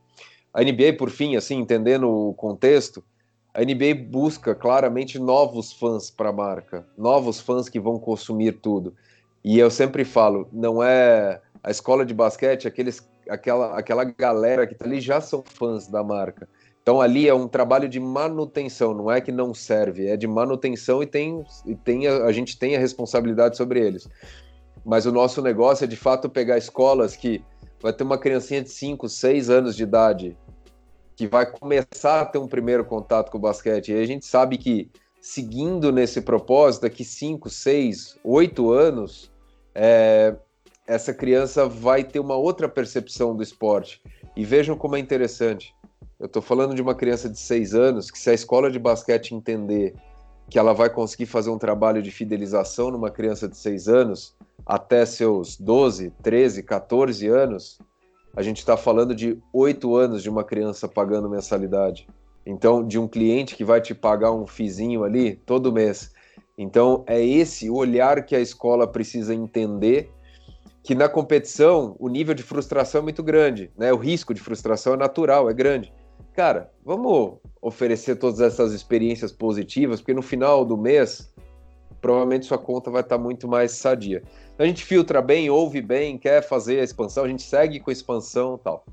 [0.53, 3.01] A NBA, por fim, assim, entendendo o contexto,
[3.53, 8.93] a NBA busca claramente novos fãs para a marca, novos fãs que vão consumir tudo.
[9.43, 14.75] E eu sempre falo, não é a escola de basquete, aqueles, aquela, aquela galera que
[14.75, 16.47] tá ali já são fãs da marca.
[16.81, 21.03] Então ali é um trabalho de manutenção, não é que não serve, é de manutenção
[21.03, 24.09] e tem, e tem a, a gente tem a responsabilidade sobre eles.
[24.83, 27.43] Mas o nosso negócio é de fato pegar escolas que
[27.79, 30.37] vai ter uma criancinha de 5, 6 anos de idade
[31.15, 33.91] que vai começar a ter um primeiro contato com o basquete.
[33.91, 34.89] E a gente sabe que
[35.21, 39.31] seguindo nesse propósito, daqui 5, 6, 8 anos,
[39.75, 40.35] é,
[40.91, 44.01] essa criança vai ter uma outra percepção do esporte.
[44.35, 45.73] E vejam como é interessante.
[46.19, 49.33] Eu estou falando de uma criança de 6 anos que, se a escola de basquete
[49.33, 49.95] entender
[50.49, 55.05] que ela vai conseguir fazer um trabalho de fidelização numa criança de 6 anos até
[55.05, 57.79] seus 12, 13, 14 anos,
[58.35, 62.05] a gente está falando de 8 anos de uma criança pagando mensalidade.
[62.45, 66.11] Então, de um cliente que vai te pagar um fizinho ali todo mês.
[66.57, 70.11] Então, é esse olhar que a escola precisa entender
[70.83, 73.93] que na competição o nível de frustração é muito grande, né?
[73.93, 75.93] O risco de frustração é natural, é grande.
[76.33, 81.31] Cara, vamos oferecer todas essas experiências positivas, porque no final do mês,
[81.99, 84.23] provavelmente sua conta vai estar muito mais sadia.
[84.57, 87.93] A gente filtra bem, ouve bem, quer fazer a expansão, a gente segue com a
[87.93, 88.85] expansão tal.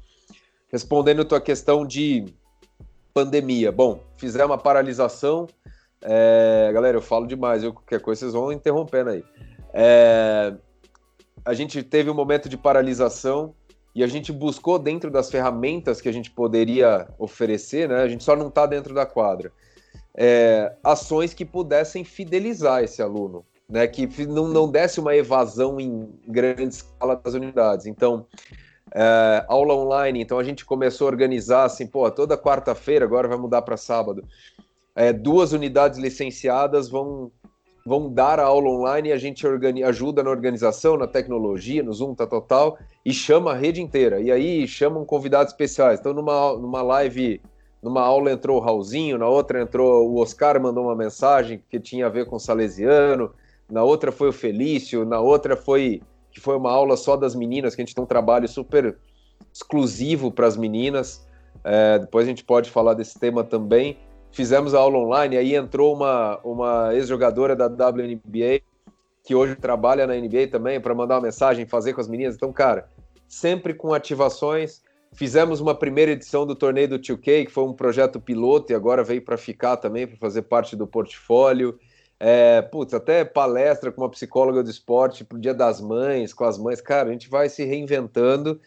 [0.70, 2.26] Respondendo a tua questão de
[3.14, 3.72] pandemia.
[3.72, 5.46] Bom, fizemos uma paralisação.
[6.02, 6.70] É...
[6.74, 9.24] Galera, eu falo demais, eu, qualquer coisa vocês vão interrompendo aí.
[9.72, 10.54] É
[11.44, 13.54] a gente teve um momento de paralisação
[13.94, 18.02] e a gente buscou dentro das ferramentas que a gente poderia oferecer, né?
[18.02, 19.50] A gente só não está dentro da quadra.
[20.14, 23.86] É, ações que pudessem fidelizar esse aluno, né?
[23.86, 27.86] Que não, não desse uma evasão em grande escala das unidades.
[27.86, 28.26] Então,
[28.94, 30.20] é, aula online.
[30.20, 34.24] Então a gente começou a organizar assim, pô, toda quarta-feira agora vai mudar para sábado.
[34.94, 37.30] É, duas unidades licenciadas vão
[37.88, 39.46] vão dar a aula online e a gente
[39.84, 44.20] ajuda na organização, na tecnologia, no Zoom, tá total, e chama a rede inteira.
[44.20, 45.98] E aí chamam convidados especiais.
[45.98, 47.40] Então, numa, numa live,
[47.82, 52.06] numa aula entrou o Raulzinho, na outra entrou o Oscar, mandou uma mensagem que tinha
[52.06, 53.32] a ver com o Salesiano,
[53.70, 57.74] na outra foi o Felício, na outra foi que foi uma aula só das meninas,
[57.74, 58.96] que a gente tem um trabalho super
[59.52, 61.26] exclusivo para as meninas.
[61.64, 63.96] É, depois a gente pode falar desse tema também
[64.32, 68.62] fizemos a aula online, aí entrou uma, uma ex-jogadora da WNBA,
[69.24, 72.34] que hoje trabalha na NBA também, para mandar uma mensagem, fazer com as meninas.
[72.34, 72.88] Então, cara,
[73.26, 74.82] sempre com ativações.
[75.12, 79.02] Fizemos uma primeira edição do torneio do 2K, que foi um projeto piloto e agora
[79.02, 81.78] veio para ficar também, para fazer parte do portfólio.
[82.20, 86.58] É, putz, até palestra com uma psicóloga do esporte pro Dia das Mães, com as
[86.58, 86.80] mães.
[86.80, 88.60] Cara, a gente vai se reinventando,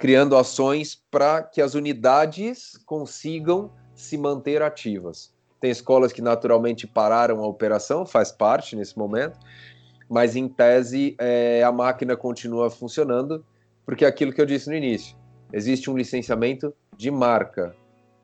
[0.00, 5.32] criando ações para que as unidades consigam se manter ativas.
[5.60, 9.38] Tem escolas que naturalmente pararam a operação, faz parte nesse momento,
[10.08, 13.44] mas em tese é, a máquina continua funcionando,
[13.86, 15.16] porque é aquilo que eu disse no início,
[15.52, 17.74] existe um licenciamento de marca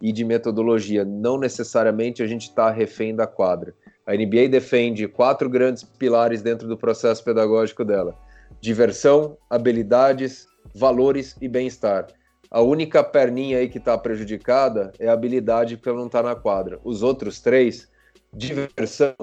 [0.00, 3.74] e de metodologia, não necessariamente a gente está refém da quadra.
[4.06, 8.16] A NBA defende quatro grandes pilares dentro do processo pedagógico dela:
[8.60, 12.06] diversão, habilidades, valores e bem-estar.
[12.50, 16.80] A única perninha aí que está prejudicada é a habilidade ela não está na quadra.
[16.82, 17.88] Os outros três,
[18.32, 19.14] diversão.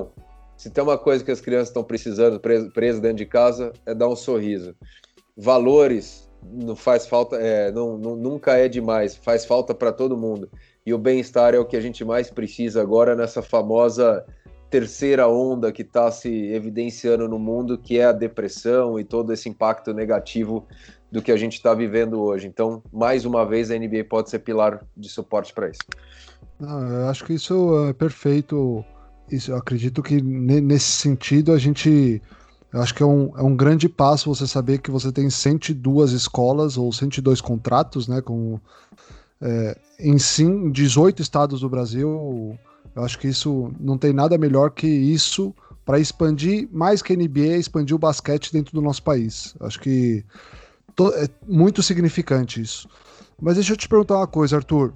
[0.56, 4.08] Se tem uma coisa que as crianças estão precisando presas dentro de casa, é dar
[4.08, 4.74] um sorriso.
[5.36, 10.50] Valores não faz falta, é, não, não, nunca é demais, faz falta para todo mundo.
[10.86, 14.26] E o bem-estar é o que a gente mais precisa agora nessa famosa
[14.70, 19.48] terceira onda que está se evidenciando no mundo, que é a depressão e todo esse
[19.48, 20.68] impacto negativo
[21.12, 22.48] do que a gente está vivendo hoje.
[22.48, 25.80] Então, mais uma vez, a NBA pode ser pilar de suporte para isso.
[26.60, 28.84] Não, eu acho que isso é perfeito.
[29.32, 32.22] Isso, eu acredito que nesse sentido a gente.
[32.74, 36.12] Eu acho que é um, é um grande passo você saber que você tem 102
[36.12, 38.22] escolas ou 102 contratos, né?
[38.22, 38.60] Com,
[39.42, 42.58] é, em sim 18 estados do Brasil.
[42.94, 47.16] Eu acho que isso não tem nada melhor que isso para expandir mais que a
[47.16, 49.56] NBA, expandir o basquete dentro do nosso país.
[49.62, 50.26] Acho que
[51.14, 52.88] é muito significante isso.
[53.40, 54.94] Mas deixa eu te perguntar uma coisa, Arthur.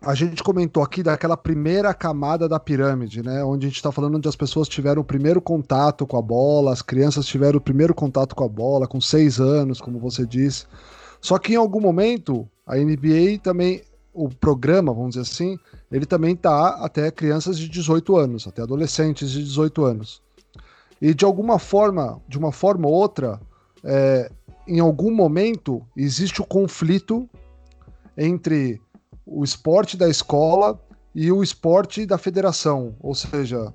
[0.00, 3.42] A gente comentou aqui daquela primeira camada da pirâmide, né?
[3.42, 6.72] Onde a gente está falando onde as pessoas tiveram o primeiro contato com a bola,
[6.72, 10.66] as crianças tiveram o primeiro contato com a bola, com seis anos, como você disse.
[11.20, 13.82] Só que em algum momento, a NBA também,
[14.14, 15.58] o programa, vamos dizer assim,
[15.90, 20.22] ele também tá até crianças de 18 anos, até adolescentes de 18 anos.
[21.02, 23.40] E de alguma forma, de uma forma ou outra,
[23.82, 24.30] é,
[24.68, 27.28] em algum momento existe o conflito
[28.16, 28.80] entre
[29.24, 30.80] o esporte da escola
[31.14, 33.72] e o esporte da federação, ou seja,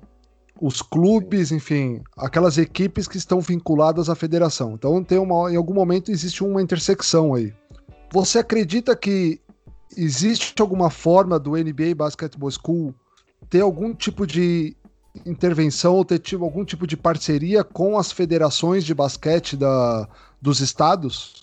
[0.60, 4.74] os clubes, enfim, aquelas equipes que estão vinculadas à federação.
[4.74, 7.52] Então tem uma, em algum momento existe uma intersecção aí.
[8.12, 9.40] Você acredita que
[9.96, 12.94] existe alguma forma do NBA Basketball School
[13.50, 14.76] ter algum tipo de
[15.26, 20.08] intervenção ou ter algum tipo de parceria com as federações de basquete da,
[20.44, 21.42] dos estados?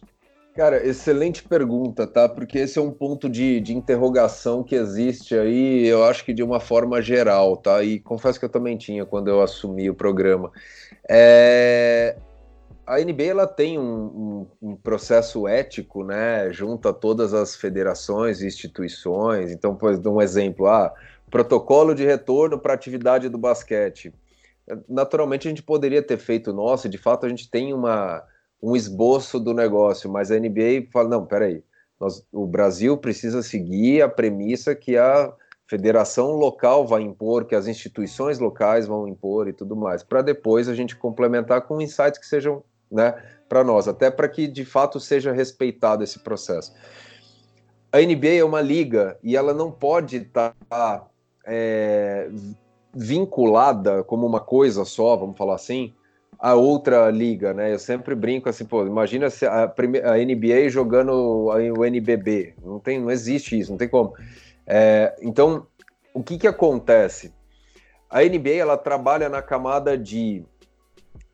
[0.56, 2.30] Cara, excelente pergunta, tá?
[2.30, 6.44] Porque esse é um ponto de, de interrogação que existe aí, eu acho que de
[6.44, 7.84] uma forma geral, tá?
[7.84, 10.52] E confesso que eu também tinha quando eu assumi o programa.
[11.10, 12.16] É...
[12.86, 18.42] A NBA ela tem um, um, um, processo ético, né, junto a todas as federações
[18.42, 19.52] e instituições.
[19.52, 20.94] Então, por um exemplo, ah,
[21.30, 24.14] protocolo de retorno para atividade do basquete.
[24.90, 28.24] Naturalmente, a gente poderia ter feito nosso, de fato, a gente tem uma
[28.62, 31.64] um esboço do negócio, mas a NBA fala: não, peraí,
[32.00, 35.34] nós, o Brasil precisa seguir a premissa que a
[35.68, 40.68] federação local vai impor, que as instituições locais vão impor e tudo mais, para depois
[40.68, 43.16] a gente complementar com insights que sejam né,
[43.48, 46.74] para nós, até para que de fato seja respeitado esse processo.
[47.92, 51.08] A NBA é uma liga e ela não pode estar tá,
[51.46, 52.30] é,
[52.94, 55.94] vinculada como uma coisa só, vamos falar assim,
[56.42, 57.72] a outra liga, né?
[57.72, 63.00] Eu sempre brinco assim, pô, imagina se a, a NBA jogando o NBB, não tem,
[63.00, 64.16] não existe isso, não tem como.
[64.66, 65.68] É, então,
[66.16, 67.32] o que que acontece?
[68.10, 70.44] A NBA ela trabalha na camada de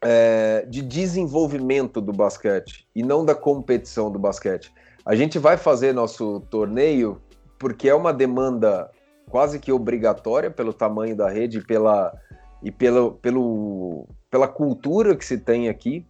[0.01, 4.73] é, de desenvolvimento do basquete e não da competição do basquete.
[5.05, 7.21] A gente vai fazer nosso torneio
[7.57, 8.91] porque é uma demanda
[9.29, 12.13] quase que obrigatória pelo tamanho da rede pela
[12.61, 16.05] e pelo, pelo pela cultura que se tem aqui.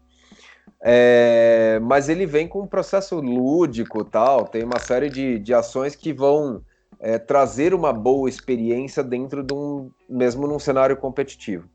[0.82, 5.96] É, mas ele vem com um processo lúdico tal, tem uma série de, de ações
[5.96, 6.62] que vão
[7.00, 11.68] é, trazer uma boa experiência dentro de um mesmo num cenário competitivo.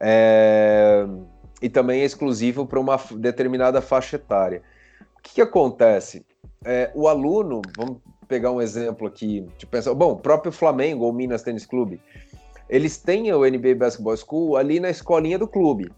[0.00, 1.06] É,
[1.60, 4.62] e também é exclusivo para uma determinada faixa etária.
[5.18, 6.24] O que, que acontece?
[6.64, 11.42] É, o aluno, vamos pegar um exemplo aqui, de pensar, bom, próprio Flamengo ou Minas
[11.42, 12.00] Tênis Clube,
[12.72, 15.92] eles têm o NBA Basketball School ali na escolinha do clube.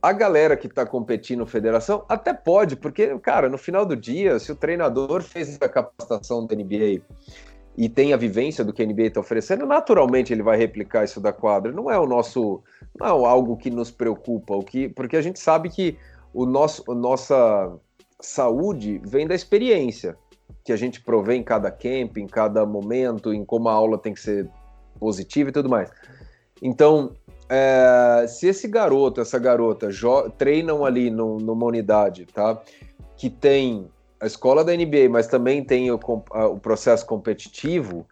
[0.00, 4.50] A galera que está competindo federação até pode, porque, cara, no final do dia, se
[4.50, 7.02] o treinador fez a capacitação da NBA
[7.76, 11.20] e tem a vivência do que a NBA está oferecendo, naturalmente ele vai replicar isso
[11.20, 11.70] da quadra.
[11.70, 12.62] Não é o nosso,
[12.98, 15.98] não é algo que nos preocupa, o que, porque a gente sabe que
[16.32, 17.76] o nosso, a nossa
[18.18, 20.16] saúde vem da experiência
[20.64, 24.14] que a gente provê em cada camp, em cada momento, em como a aula tem
[24.14, 24.48] que ser
[24.98, 25.90] positiva e tudo mais.
[26.62, 27.12] Então,
[27.48, 29.88] é, se esse garoto, essa garota
[30.38, 32.60] treinam ali no, numa unidade, tá?
[33.16, 33.88] Que tem
[34.20, 38.06] a escola da NBA, mas também tem o, o processo competitivo,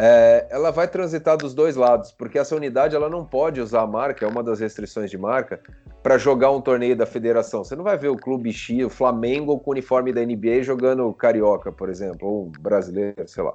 [0.00, 3.86] é, ela vai transitar dos dois lados, porque essa unidade ela não pode usar a
[3.86, 5.60] marca, é uma das restrições de marca,
[6.02, 7.64] para jogar um torneio da federação.
[7.64, 11.12] Você não vai ver o clube X, o Flamengo com o uniforme da NBA jogando
[11.12, 13.52] carioca, por exemplo, ou brasileiro, sei lá.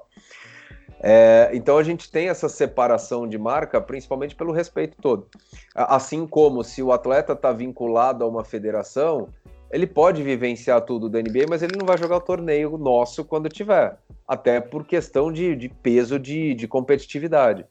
[1.06, 5.28] É, então a gente tem essa separação de marca, principalmente pelo respeito todo.
[5.76, 9.28] Assim como se o atleta está vinculado a uma federação,
[9.70, 13.50] ele pode vivenciar tudo da NBA, mas ele não vai jogar o torneio nosso quando
[13.50, 17.66] tiver, até por questão de, de peso de, de competitividade.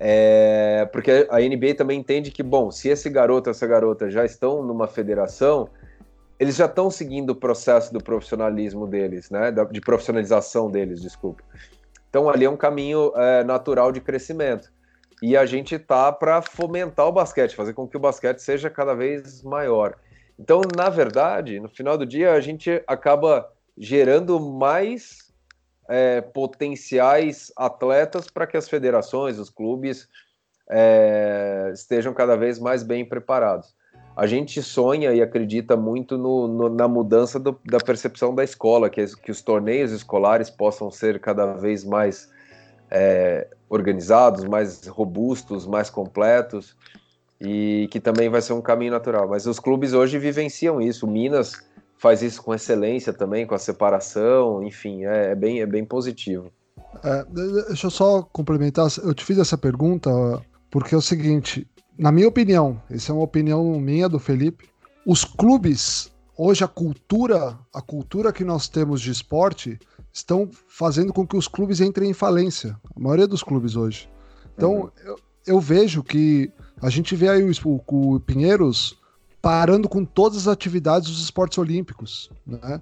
[0.00, 4.62] É, porque a NBA também entende que, bom, se esse garoto, essa garota já estão
[4.62, 5.68] numa federação,
[6.40, 9.52] eles já estão seguindo o processo do profissionalismo deles, né?
[9.70, 11.42] De profissionalização deles, desculpa.
[12.08, 14.72] Então ali é um caminho é, natural de crescimento.
[15.20, 18.94] E a gente tá para fomentar o basquete, fazer com que o basquete seja cada
[18.94, 19.96] vez maior.
[20.38, 25.32] Então, na verdade, no final do dia, a gente acaba gerando mais
[25.88, 30.08] é, potenciais atletas para que as federações, os clubes
[30.70, 33.74] é, estejam cada vez mais bem preparados
[34.18, 38.90] a gente sonha e acredita muito no, no, na mudança do, da percepção da escola,
[38.90, 42.28] que, que, os torneios escolares possam ser cada vez mais
[42.90, 46.76] é, organizados, mais robustos, mais completos,
[47.40, 49.28] e que também vai ser um caminho natural.
[49.28, 51.06] Mas os clubes hoje vivenciam isso.
[51.06, 51.64] Minas
[51.96, 56.50] faz isso com excelência também, com a separação, enfim, é, é bem, é bem positivo.
[57.04, 57.24] É,
[57.68, 60.10] deixa eu só complementar, eu te fiz essa pergunta
[60.72, 61.68] porque é o seguinte,
[61.98, 64.68] na minha opinião, essa é uma opinião minha do Felipe,
[65.04, 69.78] os clubes, hoje a cultura, a cultura que nós temos de esporte,
[70.12, 72.76] estão fazendo com que os clubes entrem em falência.
[72.94, 74.08] A maioria dos clubes hoje.
[74.56, 74.90] Então, uhum.
[75.04, 78.96] eu, eu, vejo que a gente vê aí o, o, o Pinheiros
[79.42, 82.80] parando com todas as atividades dos esportes olímpicos, né?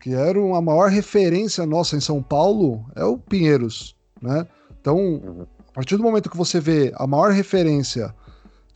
[0.00, 4.46] que era a maior referência nossa em São Paulo, é o Pinheiros, né?
[4.80, 5.46] Então, uhum.
[5.68, 8.14] a partir do momento que você vê a maior referência,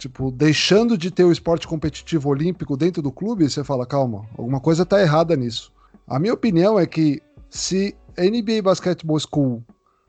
[0.00, 4.58] tipo, deixando de ter o esporte competitivo olímpico dentro do clube, você fala, calma, alguma
[4.58, 5.70] coisa tá errada nisso.
[6.08, 7.20] A minha opinião é que
[7.50, 9.62] se NBA Basketball School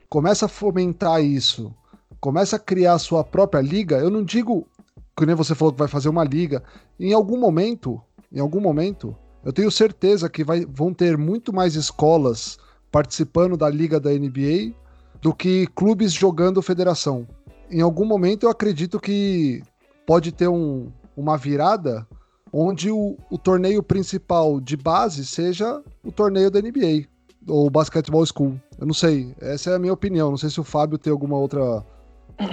[0.08, 1.74] começa a fomentar isso,
[2.18, 4.66] começa a criar a sua própria liga, eu não digo
[5.14, 6.62] que nem você falou que vai fazer uma liga,
[6.98, 8.00] em algum momento,
[8.32, 9.14] em algum momento,
[9.44, 12.58] eu tenho certeza que vai, vão ter muito mais escolas
[12.90, 14.72] participando da liga da NBA
[15.20, 17.28] do que clubes jogando federação.
[17.70, 19.62] Em algum momento eu acredito que
[20.06, 22.06] pode ter um, uma virada
[22.52, 27.06] onde o, o torneio principal de base seja o torneio da NBA
[27.48, 28.60] ou Basketball School.
[28.78, 30.30] Eu não sei, essa é a minha opinião.
[30.30, 31.84] Não sei se o Fábio tem alguma outra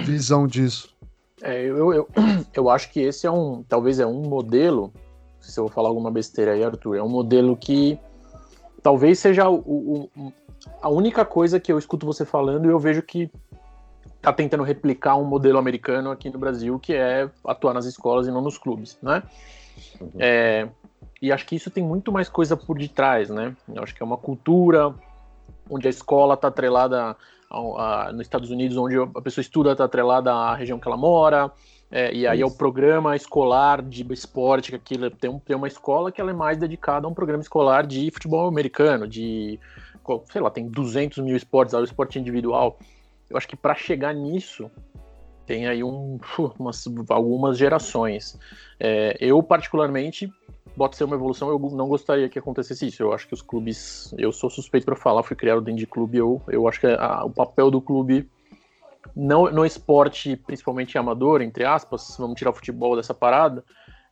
[0.04, 0.94] visão disso.
[1.42, 2.08] É, eu, eu,
[2.54, 4.92] eu acho que esse é um, talvez é um modelo,
[5.40, 7.98] se eu vou falar alguma besteira aí, Arthur, é um modelo que
[8.82, 10.32] talvez seja o, o,
[10.80, 13.30] a única coisa que eu escuto você falando e eu vejo que
[14.20, 18.30] tá tentando replicar um modelo americano aqui no Brasil, que é atuar nas escolas e
[18.30, 19.22] não nos clubes, né?
[20.00, 20.10] Uhum.
[20.18, 20.68] É,
[21.22, 23.54] e acho que isso tem muito mais coisa por detrás, né?
[23.72, 24.94] Eu acho que é uma cultura
[25.68, 27.16] onde a escola está atrelada
[27.50, 30.96] a, a, nos Estados Unidos, onde a pessoa estuda, está atrelada à região que ela
[30.96, 31.50] mora,
[31.90, 32.48] é, e aí Isso.
[32.48, 36.30] é o programa escolar de esporte, que aquilo tem, um, tem uma escola que ela
[36.30, 39.58] é mais dedicada a um programa escolar de futebol americano, de,
[40.30, 42.78] sei lá, tem 200 mil esportes, o esporte individual.
[43.30, 44.70] Eu acho que para chegar nisso,
[45.46, 46.18] tem aí um,
[46.58, 48.38] umas, algumas gerações.
[48.78, 50.30] É, eu, particularmente,
[50.76, 53.02] pode ser uma evolução, eu não gostaria que acontecesse isso.
[53.02, 56.18] Eu acho que os clubes, eu sou suspeito para falar, fui criado dentro de clube,
[56.18, 58.28] eu, eu acho que a, o papel do clube
[59.14, 63.64] não no esporte, principalmente amador, entre aspas, vamos tirar o futebol dessa parada,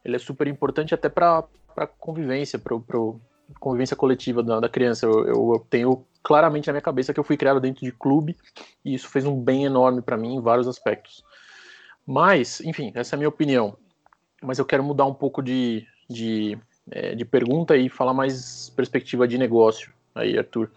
[0.04, 1.44] ele é super importante até para
[1.98, 2.76] convivência, para
[3.60, 5.06] convivência coletiva da, da criança.
[5.06, 8.36] Eu, eu, tenho claramente na minha cabeça que eu fui criado dentro de clube
[8.84, 11.24] e isso fez um bem enorme para mim em vários aspectos.
[12.06, 13.78] Mas, enfim, essa é a minha opinião.
[14.42, 16.58] Mas eu quero mudar um pouco de, de,
[16.90, 20.70] é, de pergunta e falar mais perspectiva de negócio aí, Arthur.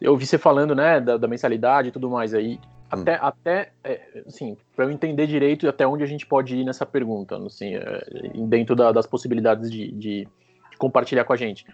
[0.00, 2.60] Eu ouvi você falando, né, da, da mensalidade e tudo mais aí.
[2.88, 3.18] Até, hum.
[3.20, 7.36] até é, assim, para eu entender direito até onde a gente pode ir nessa pergunta,
[7.38, 8.06] assim, é,
[8.46, 10.28] dentro da, das possibilidades de, de,
[10.78, 11.66] compartilhar com a gente.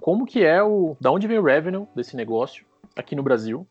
[0.00, 0.96] Como que é o.
[1.00, 2.64] Da onde vem o revenue desse negócio
[2.96, 3.66] aqui no Brasil?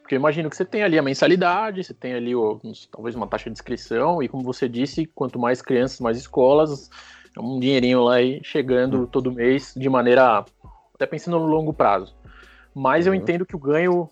[0.00, 2.60] Porque eu imagino que você tem ali a mensalidade, você tem ali o,
[2.90, 6.90] talvez uma taxa de inscrição, e como você disse, quanto mais crianças, mais escolas,
[7.34, 9.06] é um dinheirinho lá aí chegando uhum.
[9.06, 10.44] todo mês de maneira
[10.94, 12.14] até pensando no longo prazo.
[12.74, 13.14] Mas uhum.
[13.14, 14.10] eu entendo que o ganho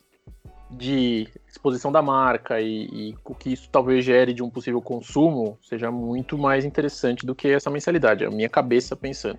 [0.70, 5.58] de exposição da marca e, e, o que isso talvez gere de um possível consumo
[5.60, 9.38] seja muito mais interessante do que essa mensalidade, é a minha cabeça pensando.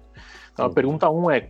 [0.53, 1.49] Então, a pergunta um é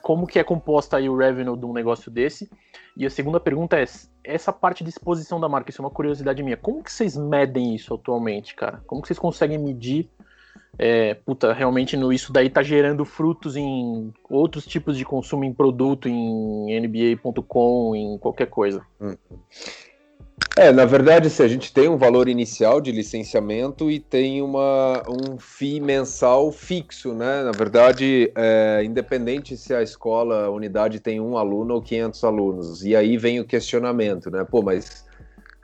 [0.00, 2.50] como que é composta aí o revenue de um negócio desse?
[2.96, 3.84] E a segunda pergunta é
[4.24, 6.56] essa parte de exposição da marca, isso é uma curiosidade minha.
[6.56, 8.82] Como que vocês medem isso atualmente, cara?
[8.86, 10.10] Como que vocês conseguem medir
[10.78, 15.52] é, puta, realmente no, isso daí tá gerando frutos em outros tipos de consumo em
[15.52, 18.84] produto, em NBA.com, em qualquer coisa.
[19.00, 19.16] Hum.
[20.54, 25.02] É, na verdade, se a gente tem um valor inicial de licenciamento e tem uma,
[25.08, 27.42] um FII mensal fixo, né?
[27.42, 32.84] Na verdade, é, independente se a escola, a unidade tem um aluno ou 500 alunos.
[32.84, 34.44] E aí vem o questionamento, né?
[34.44, 35.06] Pô, mas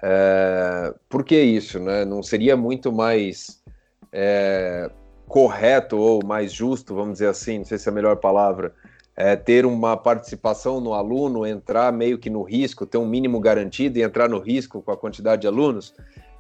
[0.03, 2.07] é, por que isso, né?
[2.07, 3.63] Não seria muito mais
[4.11, 4.91] é,
[5.27, 8.73] correto ou mais justo, vamos dizer assim, não sei se é a melhor palavra,
[9.21, 13.99] é, ter uma participação no aluno, entrar meio que no risco, ter um mínimo garantido
[13.99, 15.93] e entrar no risco com a quantidade de alunos?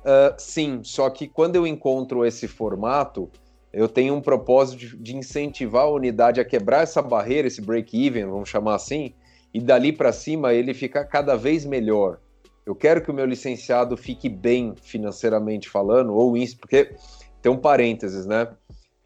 [0.04, 3.28] Uh, sim, só que quando eu encontro esse formato,
[3.72, 8.26] eu tenho um propósito de, de incentivar a unidade a quebrar essa barreira, esse break-even,
[8.26, 9.12] vamos chamar assim,
[9.52, 12.20] e dali para cima ele ficar cada vez melhor.
[12.64, 16.94] Eu quero que o meu licenciado fique bem financeiramente falando, ou isso, porque
[17.42, 18.46] tem um parênteses, né?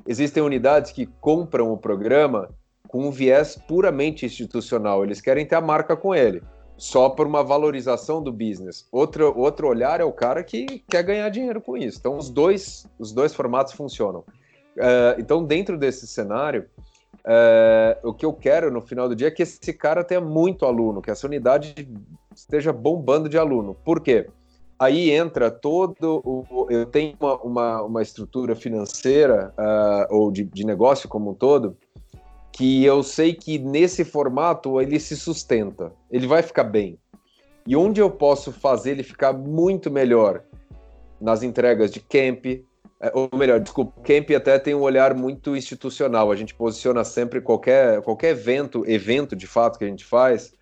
[0.06, 2.50] Existem unidades que compram o programa
[2.92, 5.02] com um viés puramente institucional.
[5.02, 6.42] Eles querem ter a marca com ele,
[6.76, 8.86] só por uma valorização do business.
[8.92, 11.98] Outro, outro olhar é o cara que quer ganhar dinheiro com isso.
[11.98, 14.20] Então, os dois, os dois formatos funcionam.
[14.76, 16.66] Uh, então, dentro desse cenário,
[17.20, 20.66] uh, o que eu quero no final do dia é que esse cara tenha muito
[20.66, 21.88] aluno, que essa unidade
[22.36, 23.74] esteja bombando de aluno.
[23.74, 24.28] Por quê?
[24.78, 26.66] aí entra todo o.
[26.68, 31.76] Eu tenho uma, uma, uma estrutura financeira uh, ou de, de negócio como um todo
[32.52, 36.98] que eu sei que nesse formato ele se sustenta, ele vai ficar bem.
[37.66, 40.42] E onde eu posso fazer ele ficar muito melhor?
[41.20, 42.44] Nas entregas de camp,
[43.02, 46.30] é, ou melhor, desculpa, Camp até tem um olhar muito institucional.
[46.30, 50.54] A gente posiciona sempre qualquer, qualquer evento, evento de fato que a gente faz,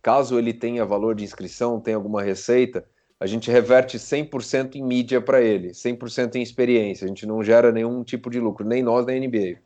[0.00, 2.86] caso ele tenha valor de inscrição, tenha alguma receita,
[3.20, 7.04] a gente reverte 100% em mídia para ele, 100% em experiência.
[7.04, 9.58] A gente não gera nenhum tipo de lucro, nem nós, nem a NBA.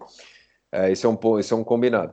[0.70, 2.12] É, esse, é um, esse é um combinado.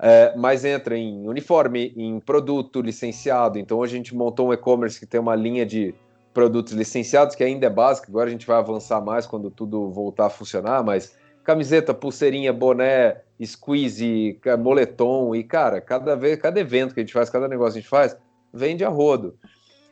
[0.00, 3.58] É, mas entra em uniforme, em produto licenciado.
[3.58, 5.94] Então, a gente montou um e-commerce que tem uma linha de
[6.36, 10.26] produtos licenciados, que ainda é básico, agora a gente vai avançar mais quando tudo voltar
[10.26, 17.00] a funcionar, mas camiseta, pulseirinha, boné, squeeze, moletom, e cara, cada vez, cada evento que
[17.00, 18.18] a gente faz, cada negócio que a gente faz,
[18.52, 19.38] vende a rodo.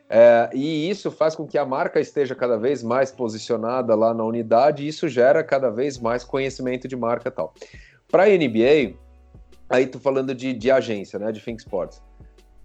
[0.06, 4.22] É, e isso faz com que a marca esteja cada vez mais posicionada lá na
[4.22, 7.54] unidade, e isso gera cada vez mais conhecimento de marca e tal.
[8.14, 8.94] Para a NBA,
[9.68, 12.00] aí tô falando de, de agência, né, de Think Sports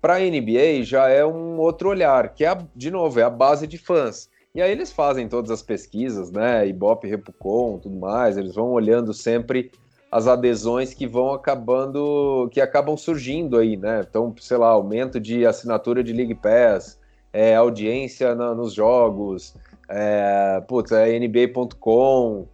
[0.01, 3.67] para a NBA já é um outro olhar, que é, de novo, é a base
[3.67, 4.29] de fãs.
[4.53, 6.67] E aí eles fazem todas as pesquisas, né?
[6.67, 9.71] Ibope, Repucon, tudo mais, eles vão olhando sempre
[10.11, 14.05] as adesões que vão acabando, que acabam surgindo aí, né?
[14.07, 16.99] Então, sei lá, aumento de assinatura de League Pass,
[17.33, 19.55] é, audiência na, nos jogos,
[19.89, 22.47] é, putz, é NBA.com,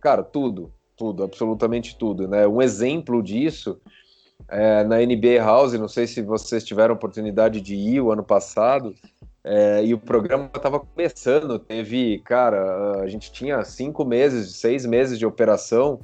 [0.00, 2.46] cara, tudo, tudo, absolutamente tudo, né?
[2.46, 3.80] Um exemplo disso
[4.48, 8.94] é, na NBA House, não sei se vocês tiveram oportunidade de ir o ano passado,
[9.44, 15.18] é, e o programa estava começando, teve, cara, a gente tinha cinco meses, seis meses
[15.18, 16.00] de operação,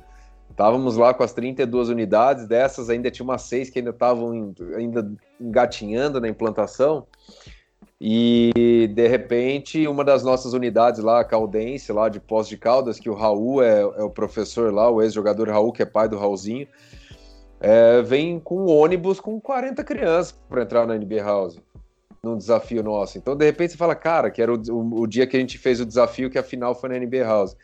[0.50, 5.12] estávamos lá com as 32 unidades, dessas ainda tinha umas seis que ainda estavam ainda
[5.40, 7.06] engatinhando na implantação,
[8.00, 12.98] e de repente uma das nossas unidades lá, a Caldense, lá de Pós de Caldas,
[12.98, 16.18] que o Raul é, é o professor lá, o ex-jogador Raul, que é pai do
[16.18, 16.66] Raulzinho,
[17.60, 21.58] é, vem com um ônibus com 40 crianças para entrar na NBA House,
[22.22, 23.16] num desafio nosso.
[23.16, 25.56] Então, de repente, você fala, cara, que era o, o, o, dia que a gente
[25.56, 27.56] fez o desafio, que a final foi na NBA House.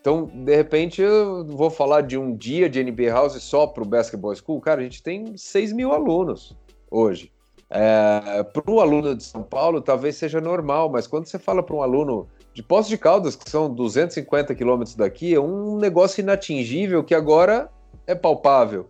[0.00, 3.86] Então, de repente, eu vou falar de um dia de NBA House só para o
[3.86, 4.60] Basketball School.
[4.60, 6.56] Cara, a gente tem 6 mil alunos
[6.90, 7.32] hoje.
[7.68, 11.74] É, para um aluno de São Paulo, talvez seja normal, mas quando você fala para
[11.74, 17.02] um aluno de Poços de Caldas, que são 250 quilômetros daqui, é um negócio inatingível
[17.02, 17.68] que agora
[18.06, 18.88] é palpável.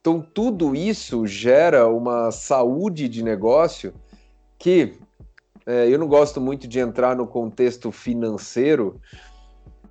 [0.00, 3.92] Então, tudo isso gera uma saúde de negócio
[4.58, 4.94] que
[5.66, 9.00] é, eu não gosto muito de entrar no contexto financeiro,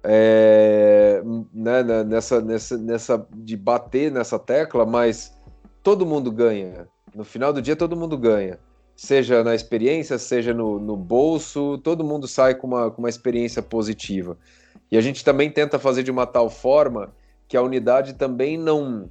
[0.02, 1.22] é,
[1.54, 5.38] né, nessa, nessa, nessa, de bater nessa tecla, mas
[5.84, 6.88] todo mundo ganha.
[7.16, 8.60] No final do dia, todo mundo ganha.
[8.94, 13.62] Seja na experiência, seja no, no bolso, todo mundo sai com uma, com uma experiência
[13.62, 14.38] positiva.
[14.92, 17.14] E a gente também tenta fazer de uma tal forma
[17.48, 19.10] que a unidade também não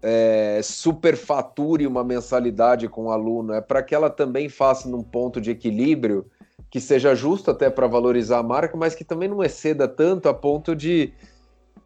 [0.00, 5.40] é, superfature uma mensalidade com o aluno, é para que ela também faça num ponto
[5.40, 6.26] de equilíbrio
[6.70, 10.34] que seja justo até para valorizar a marca, mas que também não exceda tanto a
[10.34, 11.12] ponto de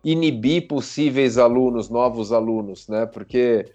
[0.04, 3.06] inibir possíveis alunos, novos alunos, né?
[3.06, 3.66] Porque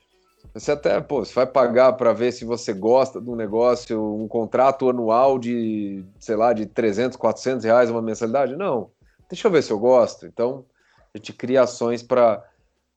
[0.53, 4.27] você até, pô, você vai pagar para ver se você gosta de um negócio, um
[4.27, 8.55] contrato anual de, sei lá, de 300, 400 reais uma mensalidade?
[8.55, 8.89] Não.
[9.29, 10.25] Deixa eu ver se eu gosto.
[10.25, 10.65] Então,
[11.13, 12.43] a gente cria ações para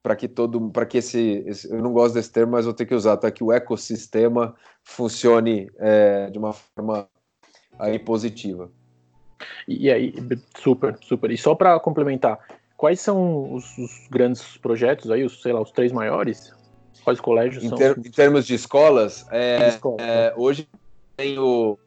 [0.03, 2.85] para que todo para que esse, esse, eu não gosto desse termo mas vou ter
[2.85, 7.09] que usar tá que o ecossistema funcione é, de uma forma
[7.79, 8.71] aí positiva
[9.67, 10.15] e, aí
[10.59, 12.39] super super e só para complementar
[12.77, 16.53] quais são os, os, grandes projetos aí os sei lá os três maiores
[17.05, 20.35] quais colégios em são ter, em termos de escolas, é, escola, é, né?
[20.37, 20.69] hoje
[21.17, 21.79] tem o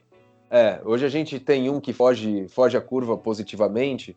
[0.50, 4.16] é, hoje a gente tem um que foge foge a curva positivamente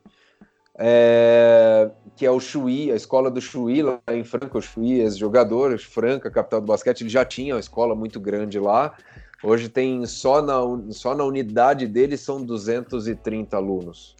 [0.83, 5.79] é, que é o Chuí, a escola do Chuí lá em Franca, o Chuí, ex-jogador,
[5.79, 8.97] Franca, capital do basquete, ele já tinha uma escola muito grande lá.
[9.43, 10.59] Hoje tem só na,
[10.91, 14.17] só na unidade dele são 230 alunos,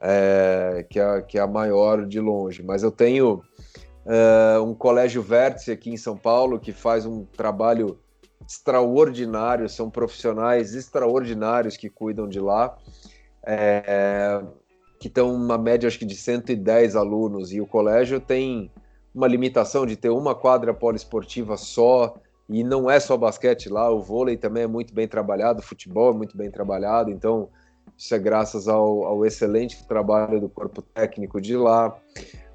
[0.00, 2.62] é, que, é, que é a maior de longe.
[2.62, 3.42] Mas eu tenho
[4.06, 7.98] é, um colégio vértice aqui em São Paulo que faz um trabalho
[8.48, 12.76] extraordinário, são profissionais extraordinários que cuidam de lá.
[13.42, 14.42] É,
[14.98, 18.70] que estão uma média acho que de 110 alunos e o colégio tem
[19.14, 22.16] uma limitação de ter uma quadra poliesportiva só
[22.48, 26.12] e não é só basquete lá, o vôlei também é muito bem trabalhado, o futebol
[26.12, 27.48] é muito bem trabalhado, então
[27.96, 31.96] isso é graças ao, ao excelente trabalho do corpo técnico de lá.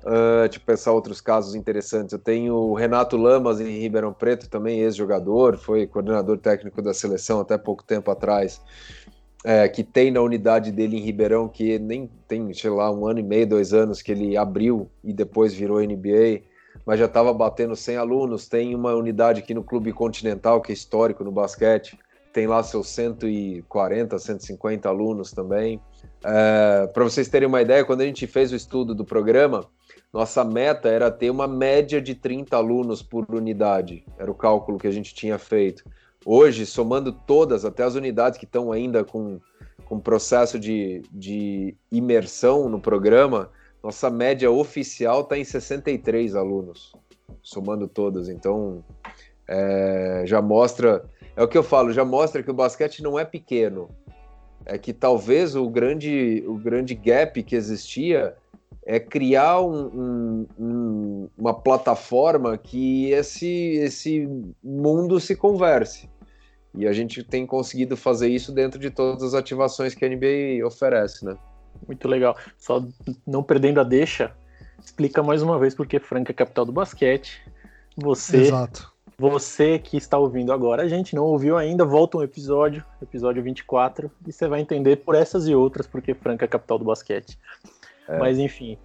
[0.04, 2.14] Uh, deixa pensar outros casos interessantes.
[2.14, 7.40] Eu tenho o Renato Lamas em Ribeirão Preto, também ex-jogador, foi coordenador técnico da seleção
[7.40, 8.60] até pouco tempo atrás
[9.44, 13.20] é, que tem na unidade dele em Ribeirão, que nem tem, sei lá, um ano
[13.20, 16.42] e meio, dois anos que ele abriu e depois virou NBA,
[16.86, 18.48] mas já estava batendo 100 alunos.
[18.48, 21.98] Tem uma unidade aqui no Clube Continental, que é histórico no basquete,
[22.32, 25.82] tem lá seus 140, 150 alunos também.
[26.24, 29.66] É, Para vocês terem uma ideia, quando a gente fez o estudo do programa,
[30.14, 34.04] nossa meta era ter uma média de 30 alunos por unidade.
[34.18, 35.84] Era o cálculo que a gente tinha feito.
[36.26, 39.40] Hoje, somando todas, até as unidades que estão ainda com,
[39.86, 43.50] com processo de, de imersão no programa,
[43.82, 46.94] nossa média oficial está em 63 alunos,
[47.42, 48.28] somando todas.
[48.28, 48.84] Então,
[49.48, 51.06] é, já mostra.
[51.36, 53.90] É o que eu falo, já mostra que o basquete não é pequeno.
[54.66, 58.36] É que talvez o grande, o grande gap que existia
[58.86, 64.28] é criar um, um, um, uma plataforma que esse, esse
[64.64, 66.10] mundo se converse.
[66.74, 70.66] E a gente tem conseguido fazer isso dentro de todas as ativações que a NBA
[70.66, 71.38] oferece, né?
[71.86, 72.36] Muito legal.
[72.58, 72.84] Só
[73.28, 74.34] não perdendo a deixa,
[74.84, 77.42] explica mais uma vez porque Franca é a capital do basquete.
[77.98, 78.92] Você, Exato.
[79.18, 84.10] você que está ouvindo agora, a gente não ouviu ainda, volta um episódio, episódio 24,
[84.26, 87.38] e você vai entender por essas e outras porque Franca é a capital do basquete.
[88.08, 88.18] É.
[88.18, 88.78] Mas enfim,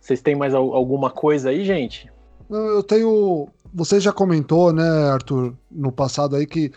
[0.00, 2.10] vocês têm mais alguma coisa aí, gente?
[2.48, 3.48] Eu tenho.
[3.74, 6.72] Você já comentou, né, Arthur, no passado aí que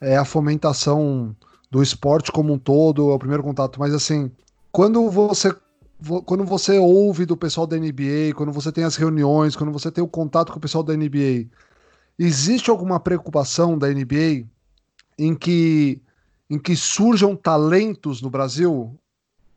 [0.00, 1.34] é a fomentação
[1.70, 4.30] do esporte como um todo, é o primeiro contato, mas assim,
[4.70, 5.54] quando você
[6.26, 10.04] quando você ouve do pessoal da NBA, quando você tem as reuniões, quando você tem
[10.04, 11.46] o contato com o pessoal da NBA,
[12.18, 14.46] existe alguma preocupação da NBA
[15.18, 16.02] em que
[16.48, 18.94] em que surjam talentos no Brasil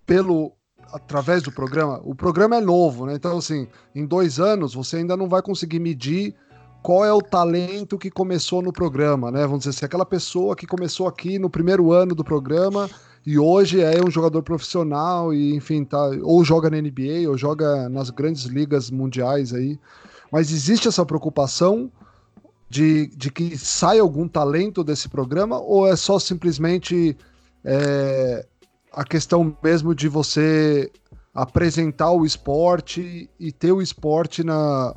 [0.05, 0.53] pelo
[0.93, 2.01] através do programa?
[2.03, 3.15] O programa é novo, né?
[3.15, 6.35] Então assim, em dois anos você ainda não vai conseguir medir
[6.81, 9.41] qual é o talento que começou no programa, né?
[9.41, 12.89] Vamos dizer assim, aquela pessoa que começou aqui no primeiro ano do programa
[13.25, 17.89] e hoje é um jogador profissional e enfim, tá, ou joga na NBA ou joga
[17.89, 19.77] nas grandes ligas mundiais aí.
[20.31, 21.91] Mas existe essa preocupação
[22.69, 27.17] de, de que saia algum talento desse programa ou é só simplesmente
[27.65, 28.45] é,
[28.91, 30.91] a questão mesmo de você
[31.33, 34.95] apresentar o esporte e ter o esporte na,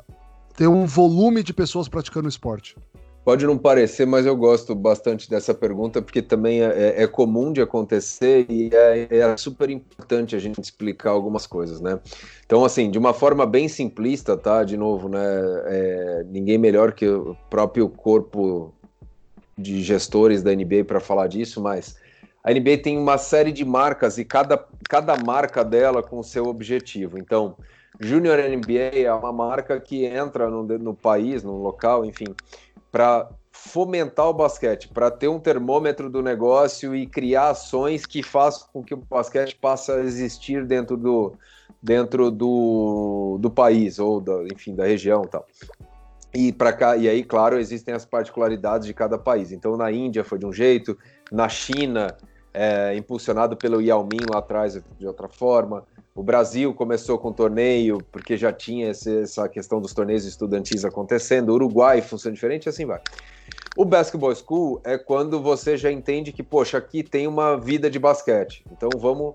[0.55, 2.75] ter um volume de pessoas praticando esporte?
[3.23, 7.53] Pode não parecer, mas eu gosto bastante dessa pergunta, porque também é, é, é comum
[7.53, 12.01] de acontecer e é, é, super importante a gente explicar algumas coisas, né?
[12.45, 14.65] Então, assim, de uma forma bem simplista, tá?
[14.65, 15.21] De novo, né?
[15.67, 18.73] É, ninguém melhor que o próprio corpo
[19.57, 21.95] de gestores da NBA para falar disso, mas
[22.43, 27.17] a NBA tem uma série de marcas e cada, cada marca dela com seu objetivo.
[27.17, 27.55] Então,
[27.99, 32.35] Junior NBA é uma marca que entra no, no país, no local, enfim,
[32.91, 38.67] para fomentar o basquete, para ter um termômetro do negócio e criar ações que façam
[38.73, 41.33] com que o basquete passe a existir dentro do,
[41.81, 45.45] dentro do, do país ou da, enfim da região, tal.
[46.33, 49.51] E para cá e aí, claro, existem as particularidades de cada país.
[49.51, 50.97] Então, na Índia foi de um jeito,
[51.31, 52.17] na China,
[52.53, 55.85] é, impulsionado pelo Yao Ming lá atrás de outra forma.
[56.15, 61.49] O Brasil começou com torneio, porque já tinha essa questão dos torneios estudantis acontecendo.
[61.49, 63.01] O Uruguai funciona diferente assim vai.
[63.75, 67.97] O Basketball School é quando você já entende que, poxa, aqui tem uma vida de
[67.97, 68.63] basquete.
[68.71, 69.33] Então vamos,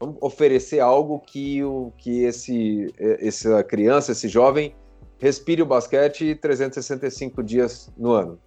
[0.00, 4.74] vamos oferecer algo que, o, que esse, essa criança, esse jovem,
[5.18, 8.38] respire o basquete 365 dias no ano.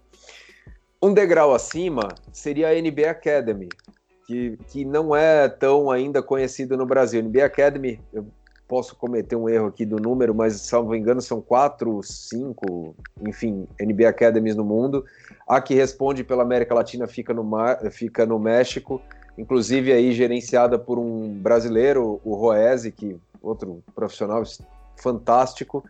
[1.00, 3.68] Um degrau acima seria a NBA Academy,
[4.28, 7.22] que, que não é tão ainda conhecido no Brasil.
[7.22, 8.26] NBA Academy, eu
[8.68, 14.06] posso cometer um erro aqui do número, mas, salvo engano, são quatro, cinco, enfim, NBA
[14.06, 15.02] Academies no mundo.
[15.48, 19.00] A que responde pela América Latina fica no, Mar, fica no México,
[19.38, 24.42] inclusive aí gerenciada por um brasileiro, o Roese, que outro profissional
[24.94, 25.82] fantástico,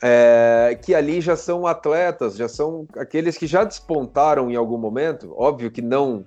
[0.00, 5.34] é, que ali já são atletas, já são aqueles que já despontaram em algum momento,
[5.36, 6.24] óbvio que não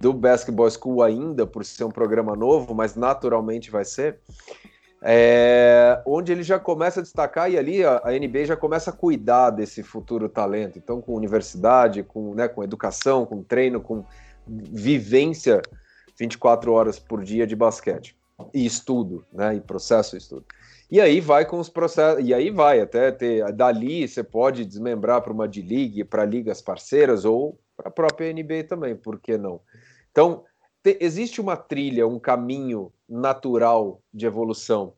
[0.00, 4.18] do Basketball School ainda, por ser um programa novo, mas naturalmente vai ser,
[5.02, 8.92] é, onde ele já começa a destacar e ali a, a, NBA já começa a
[8.92, 10.78] cuidar desse futuro talento.
[10.78, 14.04] Então, com universidade, com, né, com educação, com treino, com
[14.46, 15.60] vivência
[16.18, 18.16] 24 horas por dia de basquete
[18.54, 20.44] e estudo, né, e processo estudo.
[20.90, 25.20] E aí vai com os processos, e aí vai até ter, dali você pode desmembrar
[25.20, 29.60] para uma D-League, para ligas parceiras ou para a própria NBA também, por que não?
[30.10, 30.44] Então,
[30.82, 34.94] te, existe uma trilha, um caminho natural de evolução.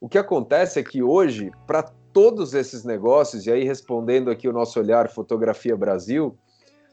[0.00, 4.52] O que acontece é que hoje, para todos esses negócios, e aí respondendo aqui o
[4.52, 6.36] nosso olhar Fotografia Brasil,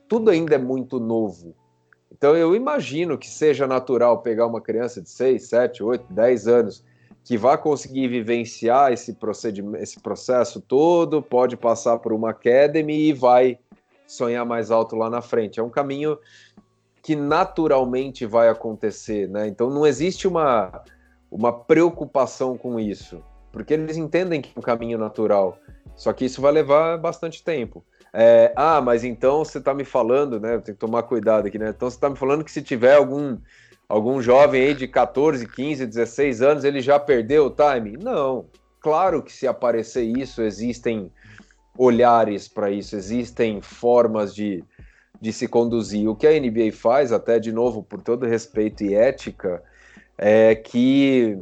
[0.08, 1.56] tudo ainda é muito novo.
[2.12, 6.84] Então eu imagino que seja natural pegar uma criança de 6, 7, 8, 10 anos
[7.24, 9.18] que vá conseguir vivenciar esse,
[9.80, 13.58] esse processo todo, pode passar por uma academy e vai
[14.08, 15.60] sonhar mais alto lá na frente.
[15.60, 16.18] É um caminho
[17.02, 19.48] que naturalmente vai acontecer, né?
[19.48, 20.84] Então não existe uma,
[21.30, 25.58] uma preocupação com isso, porque eles entendem que é um caminho natural.
[25.96, 27.84] Só que isso vai levar bastante tempo.
[28.12, 30.58] É, ah, mas então você está me falando, né?
[30.60, 31.70] Tenho que tomar cuidado aqui, né?
[31.70, 33.38] Então você está me falando que se tiver algum,
[33.88, 37.98] algum jovem aí de 14, 15, 16 anos, ele já perdeu o time?
[37.98, 38.46] Não.
[38.80, 41.12] Claro que se aparecer isso, existem
[41.78, 44.64] olhares para isso, existem formas de,
[45.20, 46.10] de se conduzir.
[46.10, 49.62] O que a NBA faz, até de novo, por todo respeito e ética,
[50.18, 51.38] é que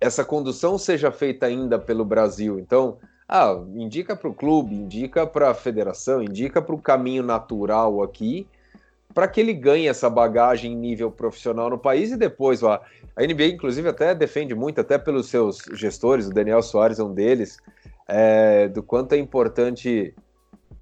[0.00, 2.58] essa condução seja feita ainda pelo Brasil.
[2.58, 2.98] Então,
[3.28, 8.46] ah, indica para o clube, indica para a federação, indica para o caminho natural aqui,
[9.12, 12.80] para que ele ganhe essa bagagem em nível profissional no país e depois lá.
[13.14, 17.12] A NBA, inclusive, até defende muito, até pelos seus gestores, o Daniel Soares é um
[17.12, 17.58] deles,
[18.10, 20.12] é, do quanto é importante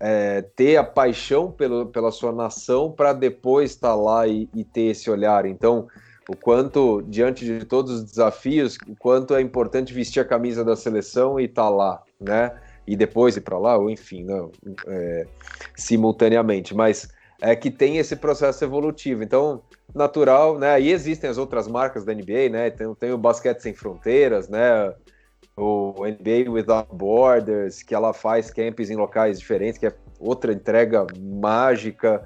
[0.00, 4.64] é, ter a paixão pelo, pela sua nação para depois estar tá lá e, e
[4.64, 5.44] ter esse olhar.
[5.44, 5.86] Então,
[6.28, 10.74] o quanto, diante de todos os desafios, o quanto é importante vestir a camisa da
[10.74, 12.58] seleção e estar tá lá, né?
[12.86, 14.50] E depois ir para lá, ou enfim, não,
[14.86, 15.26] é,
[15.76, 16.74] simultaneamente.
[16.74, 17.08] Mas
[17.42, 19.22] é que tem esse processo evolutivo.
[19.22, 19.62] Então,
[19.94, 20.72] natural, né?
[20.72, 22.70] Aí existem as outras marcas da NBA, né?
[22.70, 24.94] Tem, tem o Basquete Sem Fronteiras, né?
[25.60, 31.04] O NBA Without Borders, que ela faz camps em locais diferentes, que é outra entrega
[31.18, 32.22] mágica.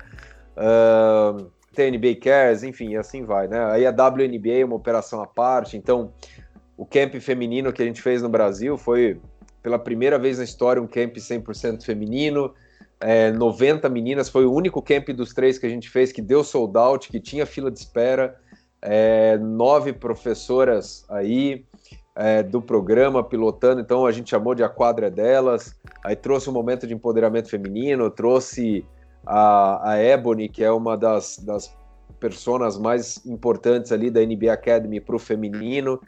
[0.55, 3.65] Uh, tem NBA Cares, enfim, assim vai, né?
[3.71, 6.13] Aí a WNBA é uma operação à parte, então
[6.77, 9.19] o camp feminino que a gente fez no Brasil foi
[9.63, 12.53] pela primeira vez na história um camp 100% feminino,
[13.01, 16.45] é, 90 meninas, foi o único camp dos três que a gente fez que deu
[16.45, 18.37] sold out, que tinha fila de espera,
[18.83, 21.65] é, nove professoras aí
[22.15, 26.53] é, do programa pilotando, então a gente chamou de a quadra delas, aí trouxe um
[26.53, 28.85] momento de empoderamento feminino, trouxe
[29.27, 31.75] a, a Ebony, que é uma das, das
[32.21, 36.01] personas mais importantes ali da NBA Academy para o feminino,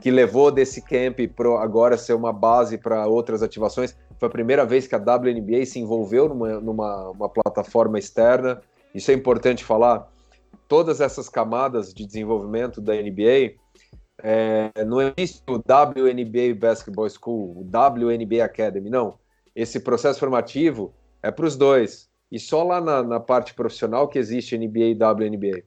[0.00, 3.96] que levou desse camp para agora ser uma base para outras ativações.
[4.18, 8.60] Foi a primeira vez que a WNBA se envolveu numa, numa uma plataforma externa.
[8.94, 10.08] Isso é importante falar.
[10.68, 13.54] Todas essas camadas de desenvolvimento da NBA,
[14.22, 19.18] é, não existe o WNBA Basketball School, o WNBA Academy, não.
[19.54, 20.92] Esse processo formativo
[21.22, 24.94] é para os dois e só lá na, na, parte profissional que existe NBA e
[24.94, 25.62] WNBA.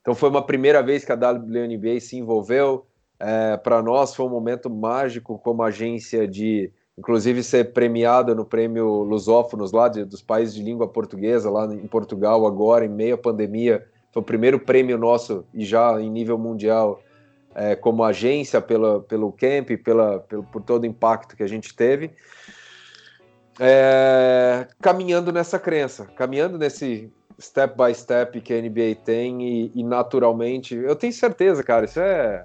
[0.00, 2.86] Então foi uma primeira vez que a WNBA se envolveu.
[3.18, 9.02] É, Para nós foi um momento mágico como agência de, inclusive, ser premiada no prêmio
[9.02, 13.18] Lusófonos lá de, dos países de língua portuguesa, lá em Portugal, agora, em meio à
[13.18, 13.86] pandemia.
[14.12, 17.00] Foi o primeiro prêmio nosso e já em nível mundial
[17.54, 21.74] é, como agência pela, pelo camp, pela, pelo, por todo o impacto que a gente
[21.74, 22.12] teve
[23.60, 29.82] é, caminhando nessa crença, caminhando nesse step by step que a NBA tem e, e
[29.84, 32.44] naturalmente, eu tenho certeza, cara, isso é,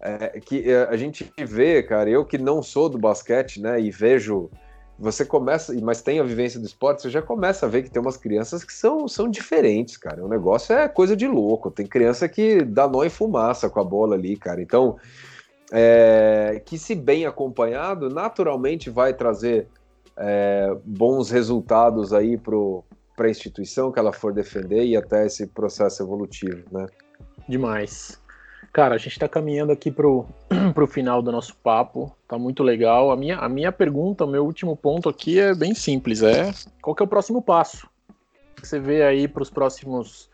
[0.00, 3.90] é, que é, a gente vê, cara, eu que não sou do basquete, né, e
[3.90, 4.50] vejo,
[4.98, 8.00] você começa, mas tem a vivência do esporte, você já começa a ver que tem
[8.00, 12.28] umas crianças que são, são diferentes, cara, o negócio é coisa de louco, tem criança
[12.28, 14.96] que dá nó em fumaça com a bola ali, cara, então,
[15.70, 19.68] é, que se bem acompanhado, naturalmente vai trazer
[20.16, 26.02] é, bons resultados aí para a instituição que ela for defender e até esse processo
[26.02, 26.86] evolutivo, né?
[27.48, 28.18] Demais.
[28.76, 33.10] Cara, a gente está caminhando aqui para o final do nosso papo, tá muito legal.
[33.10, 36.52] A minha, a minha pergunta, o meu último ponto aqui é bem simples, é
[36.82, 37.88] qual que é o próximo passo?
[38.62, 40.28] Você vê aí para os próximos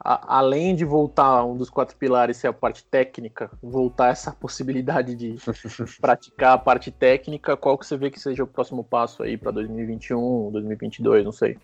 [0.00, 5.14] a, além de voltar um dos quatro pilares ser a parte técnica, voltar essa possibilidade
[5.14, 5.36] de
[6.02, 9.52] praticar a parte técnica, qual que você vê que seja o próximo passo aí para
[9.52, 11.56] 2021, 2022, não sei.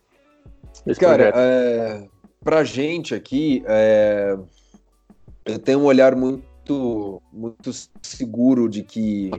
[1.00, 2.06] Cara, é,
[2.44, 4.38] pra gente aqui, é,
[5.44, 7.70] eu tenho um olhar muito, muito
[8.02, 9.30] seguro de que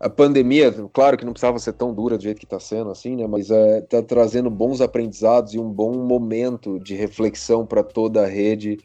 [0.00, 3.16] a pandemia, claro que não precisava ser tão dura do jeito que está sendo, assim,
[3.16, 3.26] né?
[3.26, 8.26] Mas está é, trazendo bons aprendizados e um bom momento de reflexão para toda a
[8.26, 8.78] rede,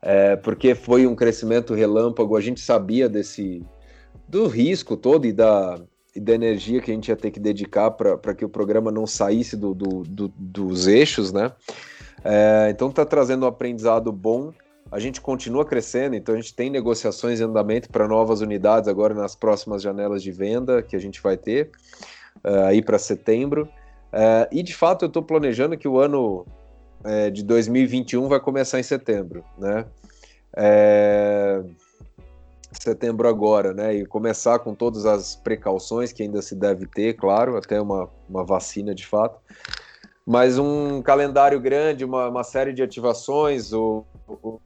[0.00, 2.36] é, porque foi um crescimento relâmpago.
[2.36, 3.62] A gente sabia desse
[4.26, 5.78] do risco todo e da,
[6.16, 9.06] e da energia que a gente ia ter que dedicar para que o programa não
[9.06, 11.52] saísse do, do, do dos eixos, né?
[12.24, 14.54] É, então está trazendo um aprendizado bom
[14.92, 19.14] a gente continua crescendo, então a gente tem negociações em andamento para novas unidades agora
[19.14, 21.70] nas próximas janelas de venda que a gente vai ter
[22.44, 23.66] uh, aí para setembro.
[24.12, 26.46] Uh, e de fato eu estou planejando que o ano
[27.06, 29.86] uh, de 2021 vai começar em setembro, né?
[32.72, 33.94] setembro agora, né?
[33.94, 38.44] E começar com todas as precauções que ainda se deve ter, claro, até uma, uma
[38.44, 39.40] vacina de fato.
[40.26, 44.60] mas um calendário grande, uma, uma série de ativações, o, o,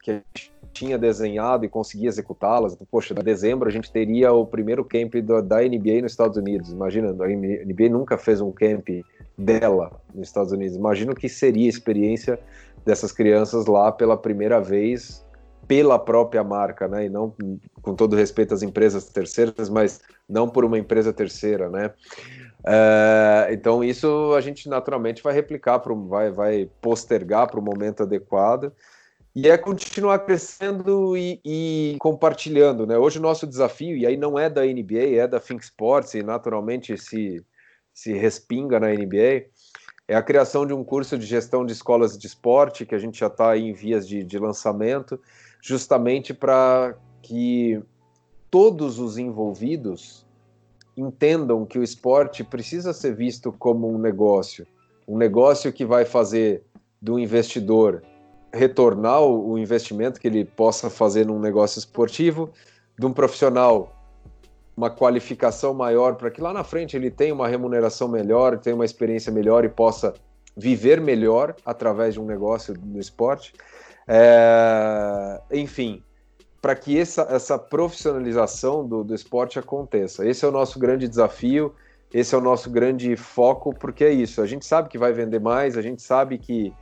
[0.00, 2.76] que a gente tinha desenhado e conseguia executá-las.
[2.90, 6.70] Poxa, em dezembro a gente teria o primeiro camp do, da NBA nos Estados Unidos.
[6.70, 8.88] Imagina, a NBA nunca fez um camp
[9.36, 10.76] dela nos Estados Unidos.
[10.76, 12.38] Imagina o que seria a experiência
[12.84, 15.24] dessas crianças lá pela primeira vez
[15.66, 17.06] pela própria marca, né?
[17.06, 17.34] E não
[17.82, 21.90] com todo respeito às empresas terceiras, mas não por uma empresa terceira, né?
[22.64, 28.02] É, então isso a gente naturalmente vai replicar, pro, vai, vai postergar para o momento
[28.02, 28.72] adequado
[29.36, 32.96] e é continuar crescendo e, e, compartilhando, né?
[32.96, 36.22] Hoje o nosso desafio, e aí não é da NBA, é da Think Sports e
[36.22, 37.44] naturalmente se,
[37.92, 39.44] se respinga na NBA,
[40.08, 43.18] é a criação de um curso de gestão de escolas de esporte, que a gente
[43.18, 45.20] já está em vias de, de lançamento,
[45.60, 47.78] justamente para que
[48.50, 50.24] todos os envolvidos
[50.96, 54.66] entendam que o esporte precisa ser visto como um negócio,
[55.06, 56.62] um negócio que vai fazer
[57.02, 58.02] do investidor
[58.56, 62.50] retornar o investimento que ele possa fazer num negócio esportivo,
[62.98, 63.92] de um profissional
[64.76, 68.84] uma qualificação maior para que lá na frente ele tenha uma remuneração melhor, tenha uma
[68.84, 70.12] experiência melhor e possa
[70.54, 73.54] viver melhor através de um negócio no esporte.
[74.06, 76.02] É, enfim,
[76.60, 80.26] para que essa, essa profissionalização do, do esporte aconteça.
[80.26, 81.74] Esse é o nosso grande desafio,
[82.12, 84.42] esse é o nosso grande foco, porque é isso.
[84.42, 86.72] A gente sabe que vai vender mais, a gente sabe que,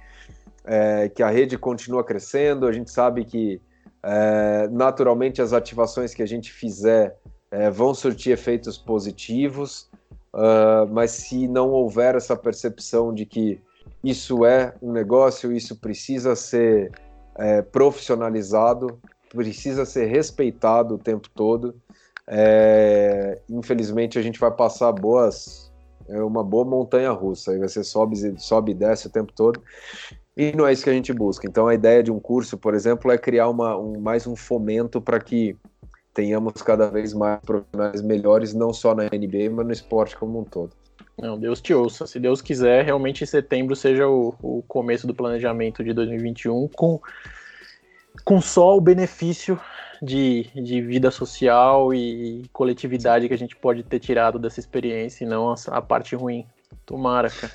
[0.65, 3.61] é, que a rede continua crescendo, a gente sabe que
[4.03, 7.17] é, naturalmente as ativações que a gente fizer
[7.51, 9.89] é, vão surtir efeitos positivos,
[10.33, 13.61] uh, mas se não houver essa percepção de que
[14.03, 16.91] isso é um negócio, isso precisa ser
[17.37, 18.99] é, profissionalizado,
[19.31, 21.75] precisa ser respeitado o tempo todo.
[22.27, 25.73] É, infelizmente a gente vai passar boas,
[26.09, 29.63] é uma boa montanha russa, aí você sobe, sobe e desce o tempo todo.
[30.37, 31.47] E não é isso que a gente busca.
[31.47, 35.01] Então a ideia de um curso, por exemplo, é criar uma, um, mais um fomento
[35.01, 35.57] para que
[36.13, 40.45] tenhamos cada vez mais profissionais melhores, não só na NBA, mas no esporte como um
[40.45, 40.73] todo.
[41.21, 42.07] Não, Deus te ouça.
[42.07, 47.01] Se Deus quiser, realmente setembro seja o, o começo do planejamento de 2021 com,
[48.25, 49.59] com só o benefício
[50.03, 55.29] de, de vida social e coletividade que a gente pode ter tirado dessa experiência e
[55.29, 56.47] não a, a parte ruim.
[56.85, 57.53] Tomara, cara.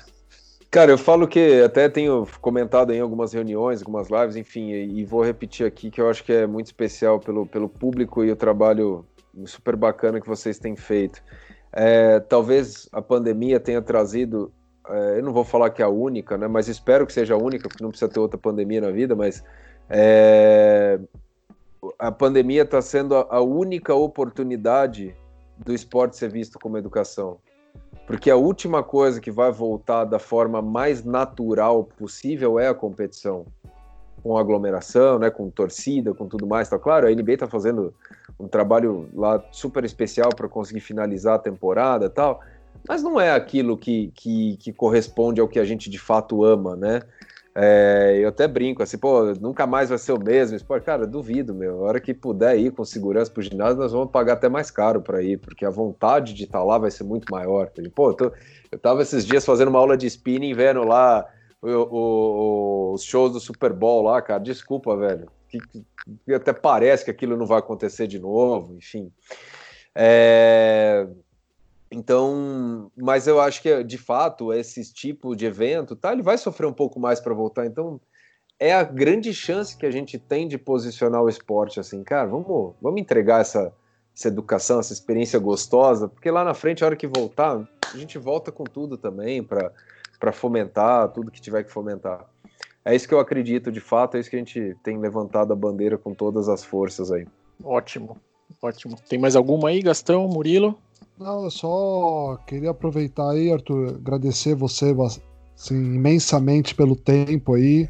[0.70, 5.20] Cara, eu falo que até tenho comentado em algumas reuniões, algumas lives, enfim, e, vou
[5.20, 9.04] repetir aqui que eu acho que é muito especial pelo, pelo público e o trabalho
[9.46, 11.20] super bacana que vocês têm feito.
[11.72, 14.52] É, talvez a pandemia tenha trazido,
[14.88, 17.36] é, eu não vou falar que é a única, né, mas espero que seja a
[17.36, 19.42] única, porque não precisa ter outra pandemia na vida, mas
[19.88, 21.00] é,
[21.98, 25.16] a pandemia está sendo a, a única oportunidade
[25.58, 27.40] do esporte ser visto como educação
[28.10, 33.46] porque a última coisa que vai voltar da forma mais natural possível é a competição,
[34.20, 36.68] com aglomeração, né, com torcida, com tudo mais.
[36.68, 37.94] Tá claro, a NBA está fazendo
[38.36, 42.40] um trabalho lá super especial para conseguir finalizar a temporada, tal.
[42.88, 46.74] Mas não é aquilo que, que, que corresponde ao que a gente de fato ama,
[46.74, 47.02] né?
[47.54, 50.84] É, eu até brinco assim, pô, nunca mais vai ser o mesmo esporte.
[50.84, 51.84] Cara, duvido, meu.
[51.84, 55.00] A hora que puder ir com segurança pro ginásio, nós vamos pagar até mais caro
[55.00, 57.70] para ir, porque a vontade de estar tá lá vai ser muito maior.
[57.94, 58.32] Pô, eu, tô,
[58.70, 61.26] eu tava esses dias fazendo uma aula de spinning, vendo lá
[61.60, 64.40] o, o, os shows do Super Bowl lá, cara.
[64.40, 65.28] Desculpa, velho.
[65.48, 65.58] Que,
[66.24, 69.12] que, até parece que aquilo não vai acontecer de novo, enfim.
[69.94, 71.06] É.
[71.90, 76.66] Então, mas eu acho que de fato esse tipo de evento, tá, ele vai sofrer
[76.66, 77.66] um pouco mais para voltar.
[77.66, 78.00] Então,
[78.60, 82.74] é a grande chance que a gente tem de posicionar o esporte assim, cara, vamos,
[82.80, 83.72] vamos entregar essa,
[84.14, 88.18] essa educação, essa experiência gostosa, porque lá na frente, a hora que voltar, a gente
[88.18, 92.24] volta com tudo também para fomentar tudo que tiver que fomentar.
[92.84, 95.56] É isso que eu acredito de fato, é isso que a gente tem levantado a
[95.56, 97.26] bandeira com todas as forças aí.
[97.64, 98.16] Ótimo,
[98.62, 98.96] ótimo.
[99.08, 100.78] Tem mais alguma aí, Gastão, Murilo?
[101.20, 104.96] Não, eu só queria aproveitar aí, Arthur, agradecer você
[105.54, 107.86] assim, imensamente pelo tempo aí.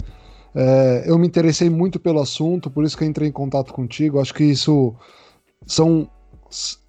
[0.52, 4.18] É, eu me interessei muito pelo assunto, por isso que entrei em contato contigo.
[4.18, 4.96] Acho que isso
[5.64, 6.10] são.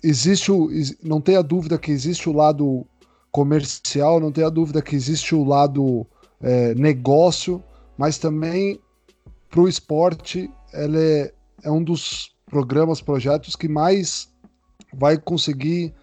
[0.04, 0.68] Existe o.
[1.04, 2.88] Não tenha dúvida que existe o lado
[3.32, 6.08] comercial, não tenha dúvida que existe o lado
[6.42, 7.64] é, negócio,
[7.96, 8.80] mas também
[9.48, 11.34] para o esporte, ele é,
[11.66, 14.28] é um dos programas, projetos que mais
[14.92, 15.94] vai conseguir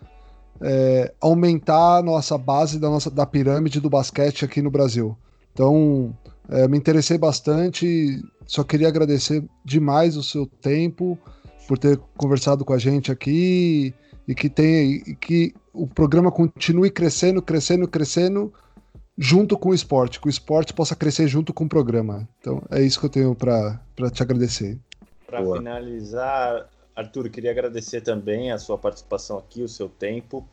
[0.61, 5.17] é, aumentar a nossa base da, nossa, da pirâmide do basquete aqui no Brasil.
[5.53, 6.17] Então,
[6.49, 11.19] é, me interessei bastante, só queria agradecer demais o seu tempo
[11.67, 13.95] por ter conversado com a gente aqui
[14.27, 18.53] e que tenha e que o programa continue crescendo, crescendo, crescendo
[19.17, 22.27] junto com o esporte, que o esporte possa crescer junto com o programa.
[22.41, 23.81] Então é isso que eu tenho para
[24.13, 24.79] te agradecer.
[25.27, 26.67] Para finalizar,
[26.99, 30.45] Arthur, queria agradecer também a sua participação aqui, o seu tempo.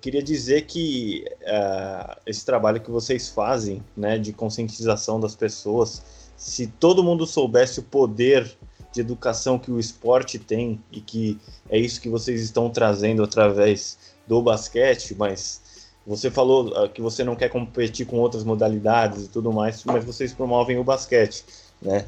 [0.00, 6.02] Queria dizer que uh, esse trabalho que vocês fazem, né, de conscientização das pessoas,
[6.34, 8.56] se todo mundo soubesse o poder
[8.90, 13.98] de educação que o esporte tem e que é isso que vocês estão trazendo através
[14.26, 15.60] do basquete, mas
[16.06, 20.02] você falou uh, que você não quer competir com outras modalidades e tudo mais, mas
[20.04, 21.44] vocês promovem o basquete,
[21.82, 22.06] né?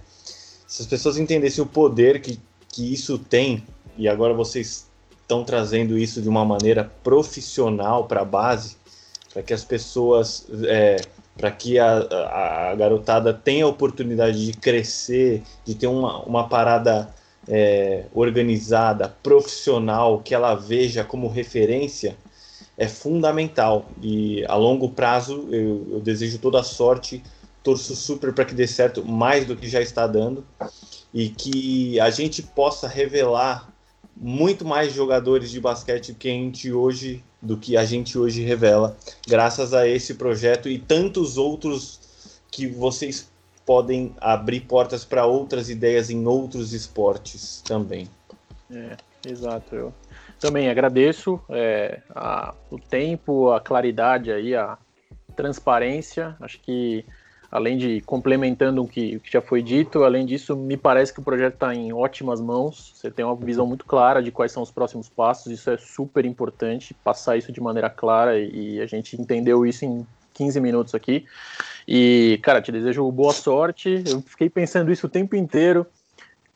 [0.66, 2.38] Se as pessoas entendessem o poder que,
[2.68, 3.64] que isso tem,
[3.96, 4.88] e agora vocês
[5.20, 8.76] estão trazendo isso de uma maneira profissional para a base,
[9.32, 10.96] para que as pessoas, é,
[11.36, 16.48] para que a, a, a, garotada tenha a oportunidade de crescer, de ter uma, uma
[16.48, 17.14] parada
[17.46, 22.16] é, organizada, profissional, que ela veja como referência,
[22.76, 23.86] é fundamental.
[24.00, 27.22] E a longo prazo, eu, eu desejo toda a sorte,
[27.62, 30.44] torço super para que dê certo, mais do que já está dando,
[31.12, 33.72] e que a gente possa revelar
[34.16, 38.96] muito mais jogadores de basquete que a gente hoje do que a gente hoje revela,
[39.26, 42.00] graças a esse projeto e tantos outros
[42.50, 43.30] que vocês
[43.64, 48.08] podem abrir portas para outras ideias em outros esportes também.
[48.70, 48.96] É,
[49.26, 49.74] exato.
[49.74, 49.94] Eu
[50.40, 54.78] também agradeço é, a, o tempo, a claridade aí, a
[55.36, 56.34] transparência.
[56.40, 57.04] Acho que
[57.50, 61.20] além de complementando o que, o que já foi dito, além disso, me parece que
[61.20, 62.92] o projeto está em ótimas mãos.
[62.94, 65.50] Você tem uma visão muito clara de quais são os próximos passos.
[65.52, 70.06] Isso é super importante, passar isso de maneira clara e, a gente entendeu isso em
[70.34, 71.24] 15 minutos aqui.
[71.86, 74.04] E, cara, te desejo boa sorte.
[74.06, 75.86] Eu fiquei pensando isso o tempo inteiro.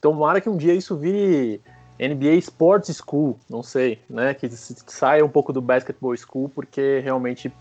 [0.00, 1.60] Tomara que um dia isso vire
[1.98, 4.34] NBA Sports School, não sei, né?
[4.34, 7.52] Que saia um pouco do Basketball School, porque realmente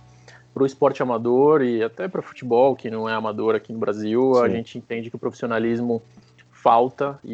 [0.54, 3.80] para o esporte amador e até para o futebol, que não é amador aqui no
[3.80, 4.42] Brasil, Sim.
[4.42, 6.02] a gente entende que o profissionalismo
[6.52, 7.34] falta e,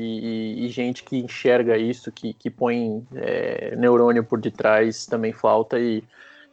[0.59, 5.77] e, e gente que enxerga isso, que, que põe é, neurônio por detrás também falta
[5.79, 6.03] e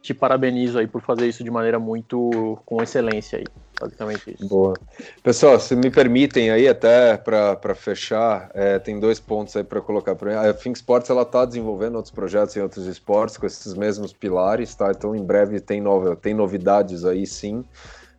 [0.05, 3.45] te parabenizo aí por fazer isso de maneira muito com excelência aí.
[3.79, 4.47] Basicamente isso.
[4.47, 4.73] Boa.
[5.21, 10.15] Pessoal, se me permitem aí, até para fechar, é, tem dois pontos aí para colocar.
[10.39, 14.73] A Think Sports ela está desenvolvendo outros projetos em outros esportes com esses mesmos pilares,
[14.75, 14.91] tá?
[14.91, 17.65] Então em breve tem, nova, tem novidades aí sim,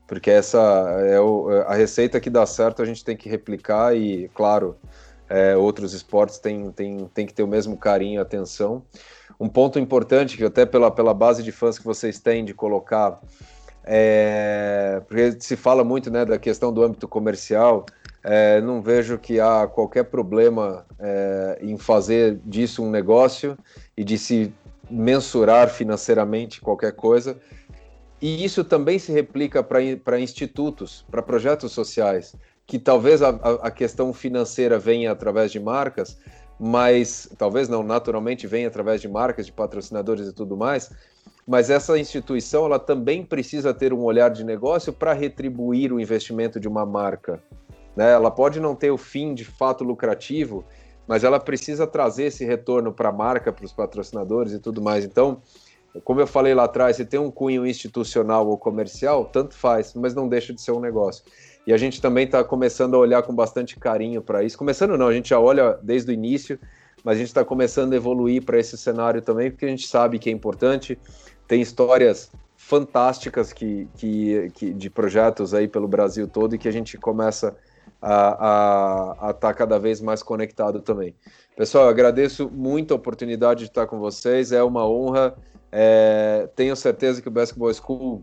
[0.06, 0.58] porque essa
[1.06, 4.76] é o, a receita que dá certo, a gente tem que replicar e, claro,
[5.28, 8.82] é, outros esportes têm tem, tem que ter o mesmo carinho e atenção.
[9.38, 13.20] Um ponto importante, que até pela, pela base de fãs que vocês têm de colocar
[13.88, 17.86] é, porque se fala muito né, da questão do âmbito comercial,
[18.24, 23.56] é, não vejo que há qualquer problema é, em fazer disso um negócio
[23.96, 24.52] e de se
[24.90, 27.38] mensurar financeiramente qualquer coisa.
[28.20, 32.34] E isso também se replica para institutos, para projetos sociais,
[32.66, 36.18] que talvez a, a questão financeira venha através de marcas,
[36.58, 40.90] mas talvez não, naturalmente venha através de marcas, de patrocinadores e tudo mais,
[41.46, 46.58] mas essa instituição ela também precisa ter um olhar de negócio para retribuir o investimento
[46.58, 47.42] de uma marca.
[47.94, 48.12] Né?
[48.12, 50.64] Ela pode não ter o fim de fato lucrativo,
[51.06, 55.04] mas ela precisa trazer esse retorno para a marca, para os patrocinadores e tudo mais.
[55.04, 55.40] Então,
[56.04, 60.14] como eu falei lá atrás, se tem um cunho institucional ou comercial, tanto faz, mas
[60.14, 61.24] não deixa de ser um negócio.
[61.66, 64.56] E a gente também está começando a olhar com bastante carinho para isso.
[64.56, 66.58] Começando não, a gente já olha desde o início,
[67.02, 70.18] mas a gente está começando a evoluir para esse cenário também, porque a gente sabe
[70.18, 70.98] que é importante
[71.46, 76.72] tem histórias fantásticas que, que, que, de projetos aí pelo Brasil todo e que a
[76.72, 77.56] gente começa
[78.02, 81.14] a estar tá cada vez mais conectado também.
[81.56, 85.34] Pessoal, agradeço muito a oportunidade de estar com vocês, é uma honra.
[85.72, 88.22] É, tenho certeza que o Basketball School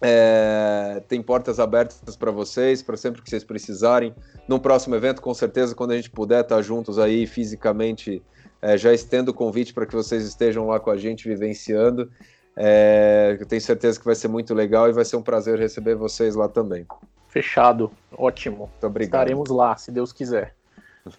[0.00, 4.14] é, tem portas abertas para vocês, para sempre que vocês precisarem.
[4.48, 8.22] No próximo evento, com certeza, quando a gente puder estar juntos aí fisicamente
[8.62, 12.10] é, já estendo o convite para que vocês estejam lá com a gente vivenciando.
[12.56, 15.94] É, eu tenho certeza que vai ser muito legal e vai ser um prazer receber
[15.94, 16.86] vocês lá também.
[17.28, 18.70] Fechado, ótimo.
[18.70, 19.22] Muito obrigado.
[19.22, 20.54] Estaremos lá, se Deus quiser.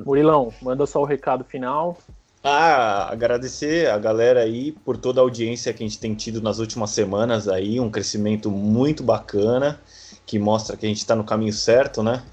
[0.05, 1.97] Murilão, manda só o recado final.
[2.43, 6.57] Ah, agradecer a galera aí por toda a audiência que a gente tem tido nas
[6.57, 9.79] últimas semanas aí, um crescimento muito bacana,
[10.25, 12.23] que mostra que a gente está no caminho certo, né?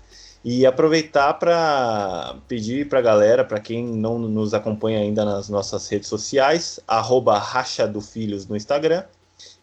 [0.42, 5.86] E aproveitar para pedir para a galera, para quem não nos acompanha ainda nas nossas
[5.88, 9.04] redes sociais, arroba Racha do Filhos no Instagram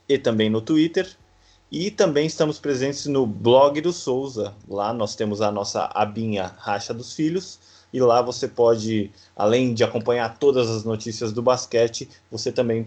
[0.07, 1.09] e também no Twitter.
[1.71, 4.53] E também estamos presentes no blog do Souza.
[4.67, 7.59] Lá nós temos a nossa abinha Racha dos Filhos.
[7.95, 12.85] E lá você pode, além de acompanhar todas as notícias do basquete, você também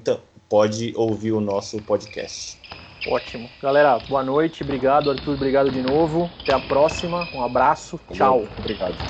[0.51, 2.59] pode ouvir o nosso podcast.
[3.05, 3.51] Ótimo.
[3.61, 4.63] Galera, boa noite.
[4.63, 5.35] Obrigado, Arthur.
[5.35, 6.37] Obrigado de novo.
[6.43, 7.31] Até a próxima.
[7.33, 7.99] Um abraço.
[8.11, 8.53] Tchau.
[8.59, 9.03] Obrigado.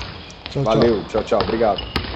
[0.47, 0.85] Tchau, tchau.
[0.85, 1.05] Valeu.
[1.05, 1.41] Tchau, tchau.
[1.41, 2.08] Obrigado.